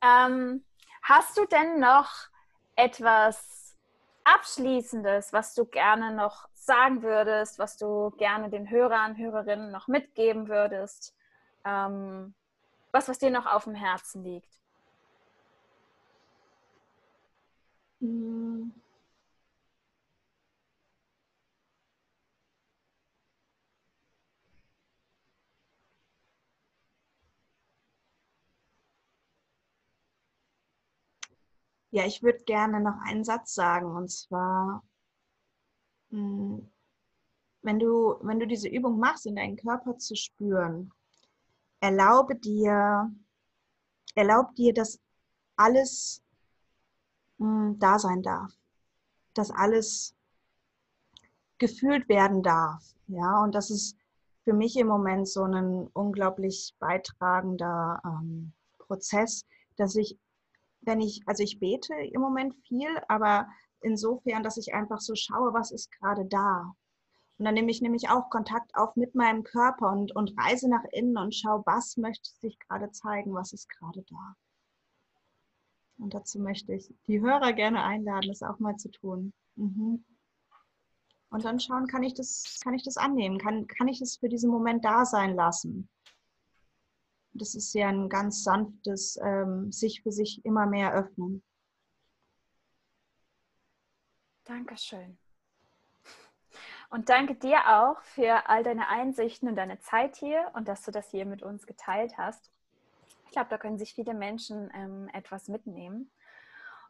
Ähm, 0.00 0.64
hast 1.02 1.36
du 1.36 1.46
denn 1.46 1.80
noch 1.80 2.10
etwas 2.76 3.76
Abschließendes, 4.22 5.32
was 5.32 5.54
du 5.54 5.64
gerne 5.64 6.14
noch 6.14 6.48
sagen 6.54 7.02
würdest, 7.02 7.58
was 7.58 7.76
du 7.76 8.10
gerne 8.10 8.48
den 8.48 8.70
Hörern, 8.70 9.16
Hörerinnen 9.16 9.72
noch 9.72 9.88
mitgeben 9.88 10.48
würdest? 10.48 11.16
Ähm, 11.64 12.34
was, 12.92 13.08
was 13.08 13.18
dir 13.18 13.30
noch 13.30 13.46
auf 13.46 13.64
dem 13.64 13.74
Herzen 13.74 14.22
liegt? 14.22 14.60
Hm. 18.00 18.72
Ja, 31.90 32.04
ich 32.04 32.22
würde 32.22 32.44
gerne 32.44 32.80
noch 32.80 32.98
einen 33.06 33.24
Satz 33.24 33.54
sagen 33.54 33.86
und 33.96 34.10
zwar, 34.10 34.82
hm, 36.10 36.70
wenn 37.62 37.78
du, 37.78 38.16
wenn 38.22 38.40
du 38.40 38.46
diese 38.46 38.68
Übung 38.68 38.98
machst, 38.98 39.26
in 39.26 39.36
deinen 39.36 39.56
Körper 39.56 39.96
zu 39.98 40.14
spüren, 40.14 40.92
erlaube 41.80 42.36
dir, 42.36 43.10
erlaub 44.14 44.54
dir, 44.54 44.72
dass 44.74 45.00
alles 45.56 46.22
hm, 47.38 47.78
da 47.78 47.98
sein 47.98 48.22
darf, 48.22 48.52
dass 49.34 49.50
alles 49.50 50.14
gefühlt 51.58 52.08
werden 52.08 52.42
darf. 52.42 52.84
Ja, 53.08 53.42
und 53.42 53.54
das 53.54 53.70
ist 53.70 53.96
für 54.44 54.52
mich 54.52 54.76
im 54.76 54.86
Moment 54.86 55.28
so 55.28 55.44
ein 55.44 55.88
unglaublich 55.92 56.74
beitragender 56.78 58.00
ähm, 58.04 58.52
Prozess, 58.78 59.44
dass 59.76 59.96
ich, 59.96 60.16
wenn 60.88 61.00
ich, 61.00 61.22
also 61.26 61.44
ich 61.44 61.60
bete 61.60 61.94
im 61.94 62.20
Moment 62.20 62.56
viel, 62.66 62.88
aber 63.06 63.46
insofern, 63.80 64.42
dass 64.42 64.56
ich 64.56 64.74
einfach 64.74 65.00
so 65.00 65.14
schaue, 65.14 65.52
was 65.52 65.70
ist 65.70 65.92
gerade 65.92 66.24
da. 66.24 66.74
Und 67.36 67.44
dann 67.44 67.54
nehme 67.54 67.70
ich 67.70 67.80
nämlich 67.80 68.08
auch 68.08 68.30
Kontakt 68.30 68.74
auf 68.74 68.96
mit 68.96 69.14
meinem 69.14 69.44
Körper 69.44 69.92
und, 69.92 70.16
und 70.16 70.36
reise 70.36 70.68
nach 70.68 70.82
innen 70.90 71.16
und 71.16 71.34
schaue, 71.34 71.62
was 71.66 71.96
möchte 71.96 72.28
sich 72.40 72.58
gerade 72.58 72.90
zeigen, 72.90 73.34
was 73.34 73.52
ist 73.52 73.68
gerade 73.68 74.02
da. 74.08 74.34
Und 75.98 76.14
dazu 76.14 76.40
möchte 76.40 76.74
ich 76.74 76.92
die 77.06 77.20
Hörer 77.20 77.52
gerne 77.52 77.84
einladen, 77.84 78.28
das 78.28 78.42
auch 78.42 78.58
mal 78.58 78.76
zu 78.76 78.90
tun. 78.90 79.32
Mhm. 79.56 80.04
Und 81.30 81.44
dann 81.44 81.60
schauen, 81.60 81.86
kann 81.86 82.02
ich 82.02 82.14
das, 82.14 82.58
kann 82.64 82.74
ich 82.74 82.82
das 82.82 82.96
annehmen? 82.96 83.38
Kann, 83.38 83.66
kann 83.66 83.88
ich 83.88 84.00
es 84.00 84.16
für 84.16 84.28
diesen 84.28 84.50
Moment 84.50 84.84
da 84.84 85.04
sein 85.04 85.34
lassen? 85.34 85.88
Das 87.38 87.54
ist 87.54 87.72
ja 87.74 87.88
ein 87.88 88.08
ganz 88.08 88.44
sanftes 88.44 89.18
ähm, 89.22 89.72
sich 89.72 90.02
für 90.02 90.12
sich 90.12 90.44
immer 90.44 90.66
mehr 90.66 90.92
öffnen. 90.92 91.42
Dankeschön. 94.44 95.18
Und 96.90 97.10
danke 97.10 97.34
dir 97.34 97.58
auch 97.68 98.00
für 98.02 98.48
all 98.48 98.62
deine 98.62 98.88
Einsichten 98.88 99.48
und 99.48 99.56
deine 99.56 99.78
Zeit 99.78 100.16
hier 100.16 100.50
und 100.54 100.68
dass 100.68 100.82
du 100.82 100.90
das 100.90 101.10
hier 101.10 101.26
mit 101.26 101.42
uns 101.42 101.66
geteilt 101.66 102.16
hast. 102.16 102.50
Ich 103.26 103.32
glaube, 103.32 103.50
da 103.50 103.58
können 103.58 103.78
sich 103.78 103.92
viele 103.92 104.14
Menschen 104.14 104.70
ähm, 104.74 105.10
etwas 105.12 105.48
mitnehmen. 105.48 106.10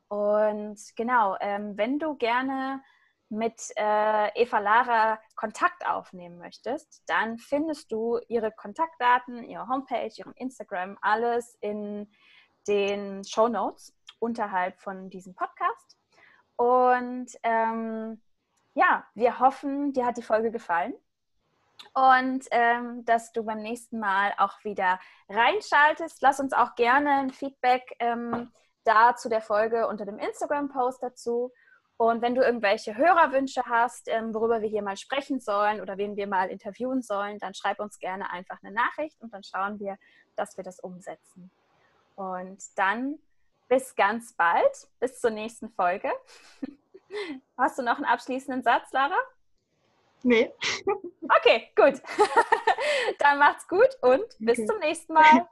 Und 0.06 0.78
genau, 0.94 1.36
ähm, 1.40 1.76
wenn 1.76 1.98
du 1.98 2.14
gerne 2.14 2.80
mit 3.30 3.60
äh, 3.76 4.40
Eva 4.40 4.58
Lara 4.58 5.20
Kontakt 5.34 5.86
aufnehmen 5.86 6.38
möchtest, 6.38 7.02
dann 7.06 7.38
findest 7.38 7.92
du 7.92 8.18
ihre 8.28 8.52
Kontaktdaten, 8.52 9.44
ihre 9.44 9.68
Homepage, 9.68 10.12
ihren 10.14 10.32
Instagram, 10.32 10.96
alles 11.02 11.56
in 11.60 12.10
den 12.66 13.24
Show 13.24 13.48
Notes 13.48 13.94
unterhalb 14.18 14.80
von 14.80 15.10
diesem 15.10 15.34
Podcast. 15.34 15.96
Und 16.56 17.30
ähm, 17.42 18.20
ja, 18.74 19.06
wir 19.14 19.38
hoffen, 19.38 19.92
dir 19.92 20.06
hat 20.06 20.16
die 20.16 20.22
Folge 20.22 20.50
gefallen 20.50 20.94
und 21.94 22.46
ähm, 22.50 23.04
dass 23.04 23.32
du 23.32 23.44
beim 23.44 23.60
nächsten 23.60 23.98
Mal 23.98 24.34
auch 24.38 24.64
wieder 24.64 24.98
reinschaltest. 25.28 26.20
Lass 26.22 26.40
uns 26.40 26.52
auch 26.52 26.74
gerne 26.74 27.10
ein 27.18 27.30
Feedback 27.30 27.94
ähm, 28.00 28.52
da 28.84 29.14
zu 29.16 29.28
der 29.28 29.40
Folge 29.40 29.86
unter 29.86 30.04
dem 30.04 30.18
Instagram-Post 30.18 31.02
dazu. 31.02 31.52
Und 31.98 32.22
wenn 32.22 32.36
du 32.36 32.42
irgendwelche 32.42 32.96
Hörerwünsche 32.96 33.62
hast, 33.64 34.08
ähm, 34.08 34.32
worüber 34.32 34.62
wir 34.62 34.68
hier 34.68 34.82
mal 34.82 34.96
sprechen 34.96 35.40
sollen 35.40 35.80
oder 35.80 35.98
wen 35.98 36.16
wir 36.16 36.28
mal 36.28 36.48
interviewen 36.48 37.02
sollen, 37.02 37.40
dann 37.40 37.54
schreib 37.54 37.80
uns 37.80 37.98
gerne 37.98 38.30
einfach 38.30 38.58
eine 38.62 38.72
Nachricht 38.72 39.20
und 39.20 39.34
dann 39.34 39.42
schauen 39.42 39.80
wir, 39.80 39.98
dass 40.36 40.56
wir 40.56 40.62
das 40.62 40.78
umsetzen. 40.78 41.50
Und 42.14 42.62
dann 42.76 43.18
bis 43.68 43.96
ganz 43.96 44.32
bald, 44.32 44.88
bis 45.00 45.20
zur 45.20 45.30
nächsten 45.30 45.70
Folge. 45.70 46.10
Hast 47.58 47.78
du 47.78 47.82
noch 47.82 47.96
einen 47.96 48.04
abschließenden 48.04 48.62
Satz, 48.62 48.92
Lara? 48.92 49.18
Nee. 50.22 50.52
Okay, 51.40 51.70
gut. 51.76 52.00
Dann 53.18 53.38
macht's 53.38 53.68
gut 53.68 53.88
und 54.00 54.24
bis 54.38 54.58
okay. 54.58 54.66
zum 54.66 54.78
nächsten 54.78 55.12
Mal. 55.12 55.46